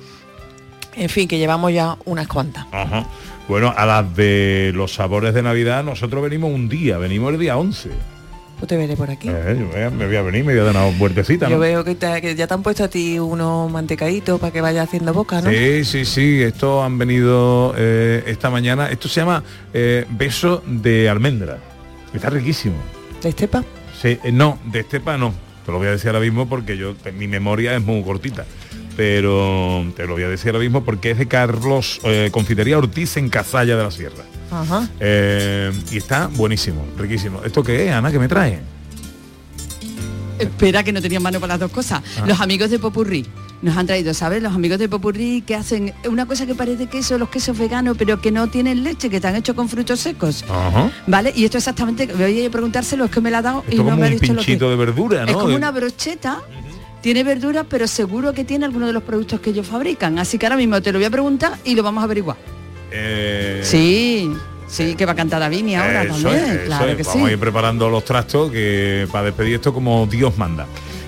[0.95, 2.65] en fin, que llevamos ya unas cuantas.
[2.71, 3.05] Ajá.
[3.49, 7.57] Bueno, a las de los sabores de Navidad, nosotros venimos un día, venimos el día
[7.57, 7.91] 11.
[8.57, 9.27] Pues te veré por aquí.
[9.29, 11.95] Eh, yo me voy a venir, me voy a dar una vueltecita, Yo veo que,
[11.95, 15.41] te- que ya te han puesto a ti unos mantecaditos para que vaya haciendo boca,
[15.41, 15.49] ¿no?
[15.49, 18.89] Sí, sí, sí, esto han venido eh, esta mañana.
[18.89, 19.43] Esto se llama
[19.73, 21.57] eh, beso de almendra.
[22.13, 22.75] Está riquísimo.
[23.21, 23.63] ¿De estepa?
[24.01, 25.33] Sí, no, de estepa no.
[25.65, 28.45] Te lo voy a decir ahora mismo porque yo mi memoria es muy cortita.
[28.95, 31.99] Pero te lo voy a decir ahora mismo porque es de Carlos
[32.31, 34.23] Confitería Ortiz en Cazalla de la Sierra.
[34.61, 34.87] Ajá.
[34.99, 37.41] Eh, y está buenísimo, riquísimo.
[37.43, 38.11] ¿Esto qué es, Ana?
[38.11, 38.59] ¿Qué me trae?
[40.39, 42.01] Espera que no tenía mano para las dos cosas.
[42.19, 42.25] Ah.
[42.27, 43.25] Los amigos de Popurrí
[43.61, 44.43] nos han traído, ¿sabes?
[44.43, 48.19] Los amigos de Popurrí que hacen una cosa que parece queso, los quesos veganos, pero
[48.19, 50.43] que no tienen leche, que están hechos con frutos secos.
[50.49, 50.91] Ajá.
[51.07, 51.31] ¿Vale?
[51.35, 53.95] Y esto exactamente, voy a preguntárselo, es que me la ha dado y no como
[53.95, 55.31] me ha un dicho lo que de verdura, ¿no?
[55.31, 56.41] Es como De- una brocheta,
[57.01, 60.19] tiene verduras, pero seguro que tiene alguno de los productos que ellos fabrican.
[60.19, 62.35] Así que ahora mismo te lo voy a preguntar y lo vamos a averiguar.
[62.97, 64.31] Eh, Sí,
[64.67, 66.61] sí, que va a cantar Davini ahora Eso también.
[66.65, 67.29] claro que Vamos sí.
[67.29, 70.65] a ir preparando los trastos que para despedir esto como Dios manda.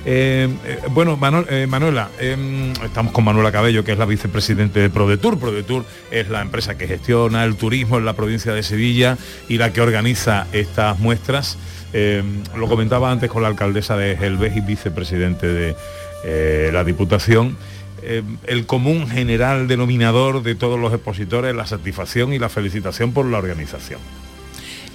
[0.09, 4.79] Eh, eh, bueno, Manu- eh, Manuela, eh, estamos con Manuela Cabello, que es la vicepresidente
[4.79, 5.37] de ProDetour.
[5.37, 9.17] ProDetour es la empresa que gestiona el turismo en la provincia de Sevilla
[9.49, 11.57] y la que organiza estas muestras.
[11.93, 12.23] Eh,
[12.55, 17.57] lo comentaba antes con la alcaldesa de Gelbes y vicepresidente de la Diputación.
[18.01, 23.25] Eh, el común general denominador de todos los expositores, la satisfacción y la felicitación por
[23.25, 23.99] la organización.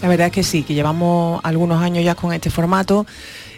[0.00, 3.07] La verdad es que sí, que llevamos algunos años ya con este formato.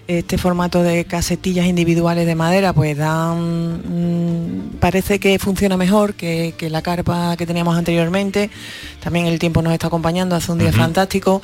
[0.06, 6.52] Este formato de casetillas individuales de madera, pues dan, mm, parece que funciona mejor que,
[6.58, 8.50] que la carpa que teníamos anteriormente.
[9.02, 11.40] También el tiempo nos está acompañando, hace un día fantástico.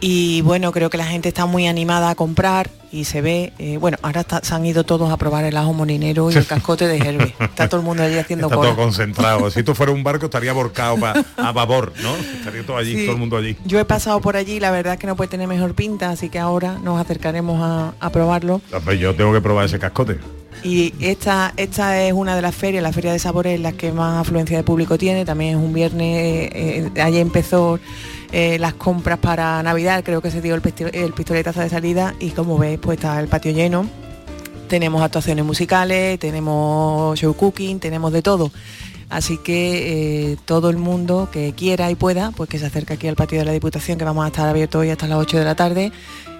[0.00, 3.78] Y bueno, creo que la gente está muy animada a comprar y se ve, eh,
[3.78, 6.86] bueno, ahora está- se han ido todos a probar el ajo molinero y el cascote
[6.86, 7.34] de Herbe.
[7.40, 8.68] Está todo el mundo allí haciendo Está cola.
[8.70, 9.50] todo concentrado.
[9.50, 12.14] Si esto fuera un barco estaría borcado pa- a babor, ¿no?
[12.38, 13.02] Estaría todo allí, Sí.
[13.06, 13.56] todo el mundo allí.
[13.64, 16.28] Yo he pasado por allí, la verdad es que no puede tener mejor pinta, así
[16.28, 18.60] que ahora nos acercaremos a, a probarlo.
[19.00, 20.18] Yo tengo que probar ese cascote.
[20.64, 23.92] Y esta, esta es una de las ferias, la feria de sabores, en las que
[23.92, 25.24] más afluencia de público tiene.
[25.24, 27.78] También es un viernes, eh, ayer empezó
[28.32, 30.62] eh, las compras para Navidad, creo que se dio el,
[30.92, 33.88] el pistoletazo de salida y como ves, pues está el patio lleno.
[34.68, 38.50] Tenemos actuaciones musicales, tenemos show cooking, tenemos de todo.
[39.08, 43.08] Así que eh, todo el mundo que quiera y pueda, pues que se acerque aquí
[43.08, 45.44] al patio de la Diputación, que vamos a estar abiertos hoy hasta las 8 de
[45.44, 45.92] la tarde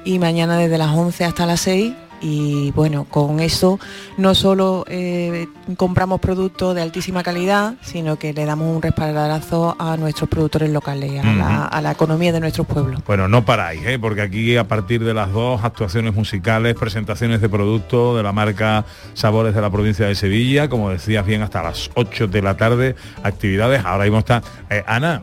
[0.04, 1.94] y mañana desde las 11 hasta las 6.
[2.20, 3.78] Y bueno, con eso
[4.16, 5.46] no solo eh,
[5.76, 11.24] compramos productos de altísima calidad, sino que le damos un respaldarazo a nuestros productores locales,
[11.24, 11.68] a, la, Ujú.
[11.70, 13.02] a la economía de nuestros pueblos.
[13.06, 13.98] Bueno, no paráis, ¿eh?
[13.98, 18.84] porque aquí a partir de las dos actuaciones musicales, presentaciones de productos de la marca
[19.14, 22.96] Sabores de la provincia de Sevilla, como decías bien, hasta las 8 de la tarde,
[23.22, 23.84] actividades.
[23.84, 25.22] Ahora mismo está eh, Ana.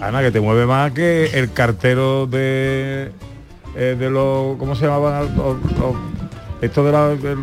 [0.00, 3.12] Ana, que te mueve más que el cartero de
[3.76, 5.56] eh, de los ¿cómo se llamaban los,
[6.60, 7.38] esto de la, del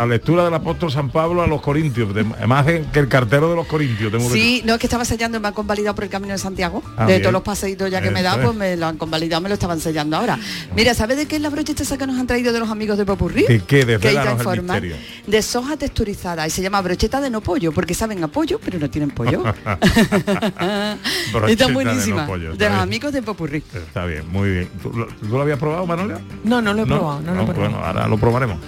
[0.00, 3.56] la lectura del apóstol San Pablo a los Corintios, de- más que el cartero de
[3.56, 4.10] los Corintios.
[4.10, 6.32] tengo que Sí, no es que estaba sellando y me han convalidado por el camino
[6.32, 6.82] de Santiago.
[6.96, 7.22] Ah, de bien.
[7.22, 8.56] todos los paseitos ya que me da, Eso pues es.
[8.58, 10.38] me lo han convalidado, me lo estaban sellando ahora.
[10.74, 12.98] Mira, ¿sabes de qué es la brocheta esa que nos han traído de los amigos
[12.98, 13.42] de Popurrí?
[13.44, 13.84] ¿De qué?
[13.98, 14.64] que informan.
[14.82, 14.96] misterio.
[15.26, 18.78] De soja texturizada y se llama brocheta de no pollo, porque saben a pollo, pero
[18.78, 19.42] no tienen pollo.
[21.48, 22.22] Está de buenísima.
[22.22, 22.72] no pollo, de los bien.
[22.72, 23.62] amigos de Popurrí.
[23.74, 24.68] Está bien, muy bien.
[24.82, 26.20] ¿Tú lo, tú lo habías probado, Manuela?
[26.44, 27.70] No, no lo he probado, no lo he probado.
[27.70, 28.58] Bueno, ahora lo probaremos.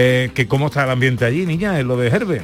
[0.00, 1.80] Eh, que ¿Cómo está el ambiente allí, niña?
[1.80, 2.40] En lo de Herbe.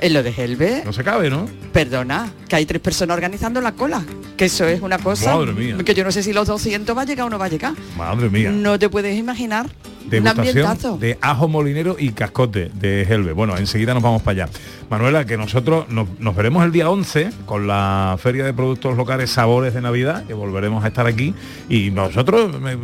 [0.00, 1.48] En lo de Helve, No se cabe, ¿no?
[1.72, 4.02] perdona, que hay tres personas organizando la cola.
[4.36, 5.76] Que eso es una cosa Madre mía.
[5.84, 7.74] que yo no sé si los 200 va a llegar o no va a llegar.
[7.96, 8.50] Madre mía.
[8.50, 9.66] No te puedes imaginar
[10.10, 13.32] Degustación de ajo molinero y cascote de Helve.
[13.32, 14.52] Bueno, enseguida nos vamos para allá.
[14.88, 19.30] Manuela, que nosotros nos, nos veremos el día 11 con la Feria de Productos Locales
[19.30, 21.34] Sabores de Navidad, que volveremos a estar aquí.
[21.68, 22.74] Y nosotros, me-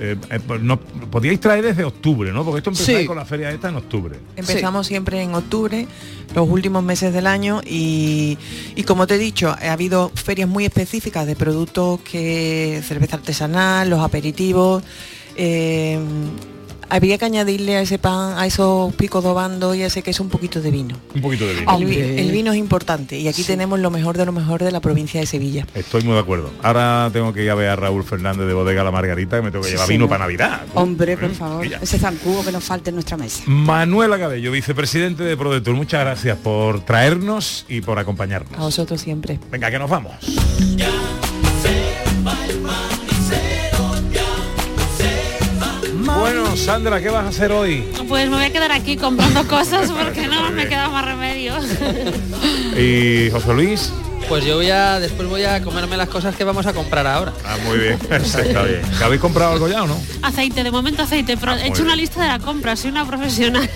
[0.00, 0.80] eh, eh, nos
[1.10, 2.44] podíais traer desde octubre, ¿no?
[2.44, 3.06] Porque esto empezáis Sí.
[3.06, 4.18] con la feria esta en octubre.
[4.34, 5.86] Empezamos siempre en octubre,
[6.34, 8.36] los últimos meses del año y,
[8.74, 13.88] y como te he dicho, ha habido ferias muy específicas de productos que cerveza artesanal,
[13.88, 14.82] los aperitivos.
[15.36, 15.98] eh,
[16.94, 20.28] había que añadirle a ese pan, a esos picos dobando y a ese queso un
[20.28, 20.96] poquito de vino.
[21.14, 21.76] Un poquito de vino.
[21.78, 24.70] El, vi- el vino es importante y aquí tenemos lo mejor de lo mejor de
[24.70, 25.66] la provincia de Sevilla.
[25.74, 26.50] Estoy muy de acuerdo.
[26.62, 29.50] Ahora tengo que ir a ver a Raúl Fernández de Bodega La Margarita, que me
[29.50, 30.60] tengo que Sí, llevar vino para Navidad.
[30.74, 33.42] Hombre, por Eh, favor, ese zancudo que nos falta en nuestra mesa.
[33.46, 38.58] Manuela Cabello, vicepresidente de ProDetour, muchas gracias por traernos y por acompañarnos.
[38.58, 39.40] A vosotros siempre.
[39.50, 40.12] Venga, que nos vamos.
[46.22, 47.84] Bueno, Sandra, ¿qué vas a hacer hoy?
[48.08, 51.54] Pues me voy a quedar aquí comprando cosas porque no me queda más remedio.
[52.78, 53.92] Y José Luis.
[54.28, 57.32] Pues yo voy a, después voy a comerme las cosas que vamos a comprar ahora.
[57.44, 57.98] Ah, muy bien.
[58.10, 58.82] Está bien.
[58.96, 60.00] ¿Que habéis comprado algo ya o no?
[60.22, 63.04] aceite, de momento aceite, pero he hecho Ah, una lista de la compra, soy una
[63.04, 63.68] profesional.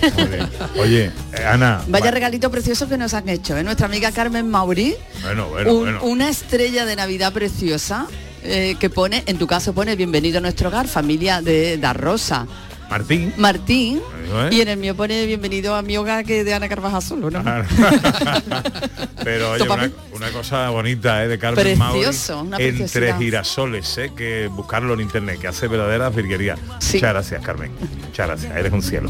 [0.79, 1.81] Oye, eh, Ana.
[1.87, 3.63] Vaya regalito precioso que nos han hecho, ¿eh?
[3.65, 5.99] Nuestra amiga Carmen Mauri, Bueno, bueno, un- bueno.
[6.03, 8.07] una estrella de Navidad preciosa
[8.47, 12.47] eh, que pone, en tu caso pone bienvenido a nuestro hogar, familia de Da Rosa.
[12.89, 13.33] Martín.
[13.37, 14.01] Martín.
[14.47, 14.53] Es.
[14.53, 17.31] Y en el mío pone bienvenido a mi hogar que es de Ana Carvajal solo,
[17.31, 17.41] ¿no?
[19.23, 19.65] Pero oye,
[20.11, 21.27] una, cosa bonita ¿eh?
[21.27, 24.11] de Carmen Precioso, Mauri, una entre girasoles, ¿eh?
[24.15, 26.55] que buscarlo en internet, que hace verdadera virguería.
[26.55, 27.71] Muchas gracias, Carmen.
[28.05, 29.09] Muchas gracias, eres un cielo.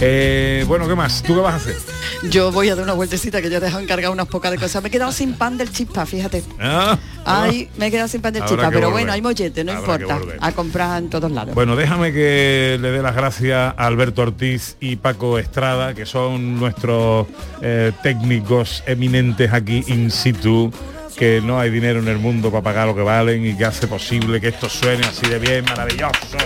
[0.00, 1.22] Eh, bueno, ¿qué más?
[1.22, 1.76] ¿Tú qué vas a hacer?
[2.30, 4.80] Yo voy a dar una vueltecita que ya he dejado encargado unas pocas de cosas.
[4.82, 6.44] Me he quedado sin pan del chispa, fíjate.
[6.60, 8.92] Ah, Ay, me he quedado sin pan del Habrá chispa, pero volver.
[8.92, 10.36] bueno, hay mollete, no Habrá importa.
[10.40, 11.54] A comprar en todos lados.
[11.54, 17.26] Bueno, déjame que le dé gracias a Alberto Ortiz y Paco Estrada, que son nuestros
[17.62, 20.72] eh, técnicos eminentes aquí in situ,
[21.16, 23.86] que no hay dinero en el mundo para pagar lo que valen y que hace
[23.86, 26.38] posible que esto suene así de bien, maravilloso.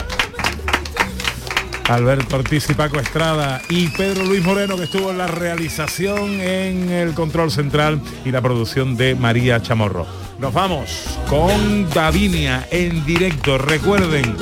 [1.88, 6.90] Alberto Ortiz y Paco Estrada y Pedro Luis Moreno que estuvo en la realización en
[6.90, 10.06] el control central y la producción de María Chamorro.
[10.38, 13.58] Nos vamos con Davinia en directo.
[13.58, 14.34] Recuerden,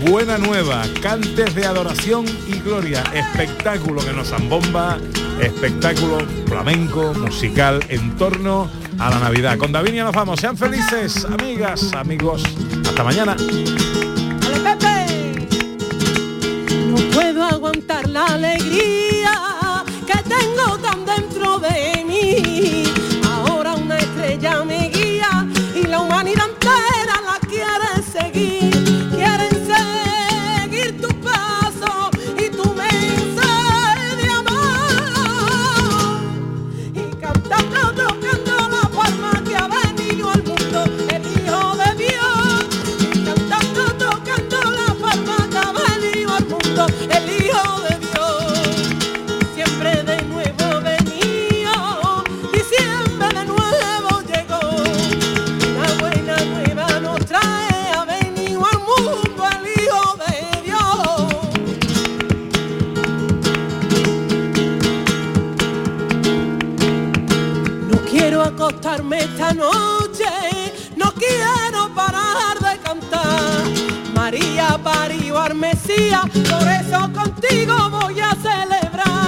[0.00, 4.98] buena nueva, cantes de adoración y gloria, espectáculo que nos zambomba,
[5.40, 9.58] espectáculo flamenco, musical en torno a la Navidad.
[9.58, 10.40] Con Davinia nos vamos.
[10.40, 12.42] Sean felices, amigas, amigos.
[12.86, 13.36] Hasta mañana.
[16.86, 19.37] No puedo aguantar la alegría
[68.88, 70.24] acostarme esta noche,
[70.96, 73.64] no quiero parar de cantar.
[74.14, 79.18] María parió al Mesías, por eso contigo voy a celebrar.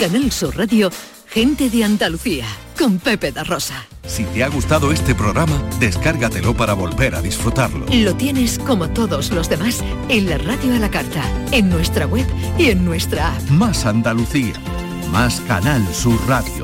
[0.00, 0.90] Canal Sur Radio,
[1.28, 2.46] Gente de Andalucía,
[2.78, 3.86] con Pepe da Rosa.
[4.06, 7.84] Si te ha gustado este programa, descárgatelo para volver a disfrutarlo.
[7.92, 11.22] Lo tienes como todos los demás en la radio a la carta,
[11.52, 12.26] en nuestra web
[12.56, 13.42] y en nuestra app.
[13.50, 14.54] Más Andalucía,
[15.12, 16.59] más Canal Sur Radio.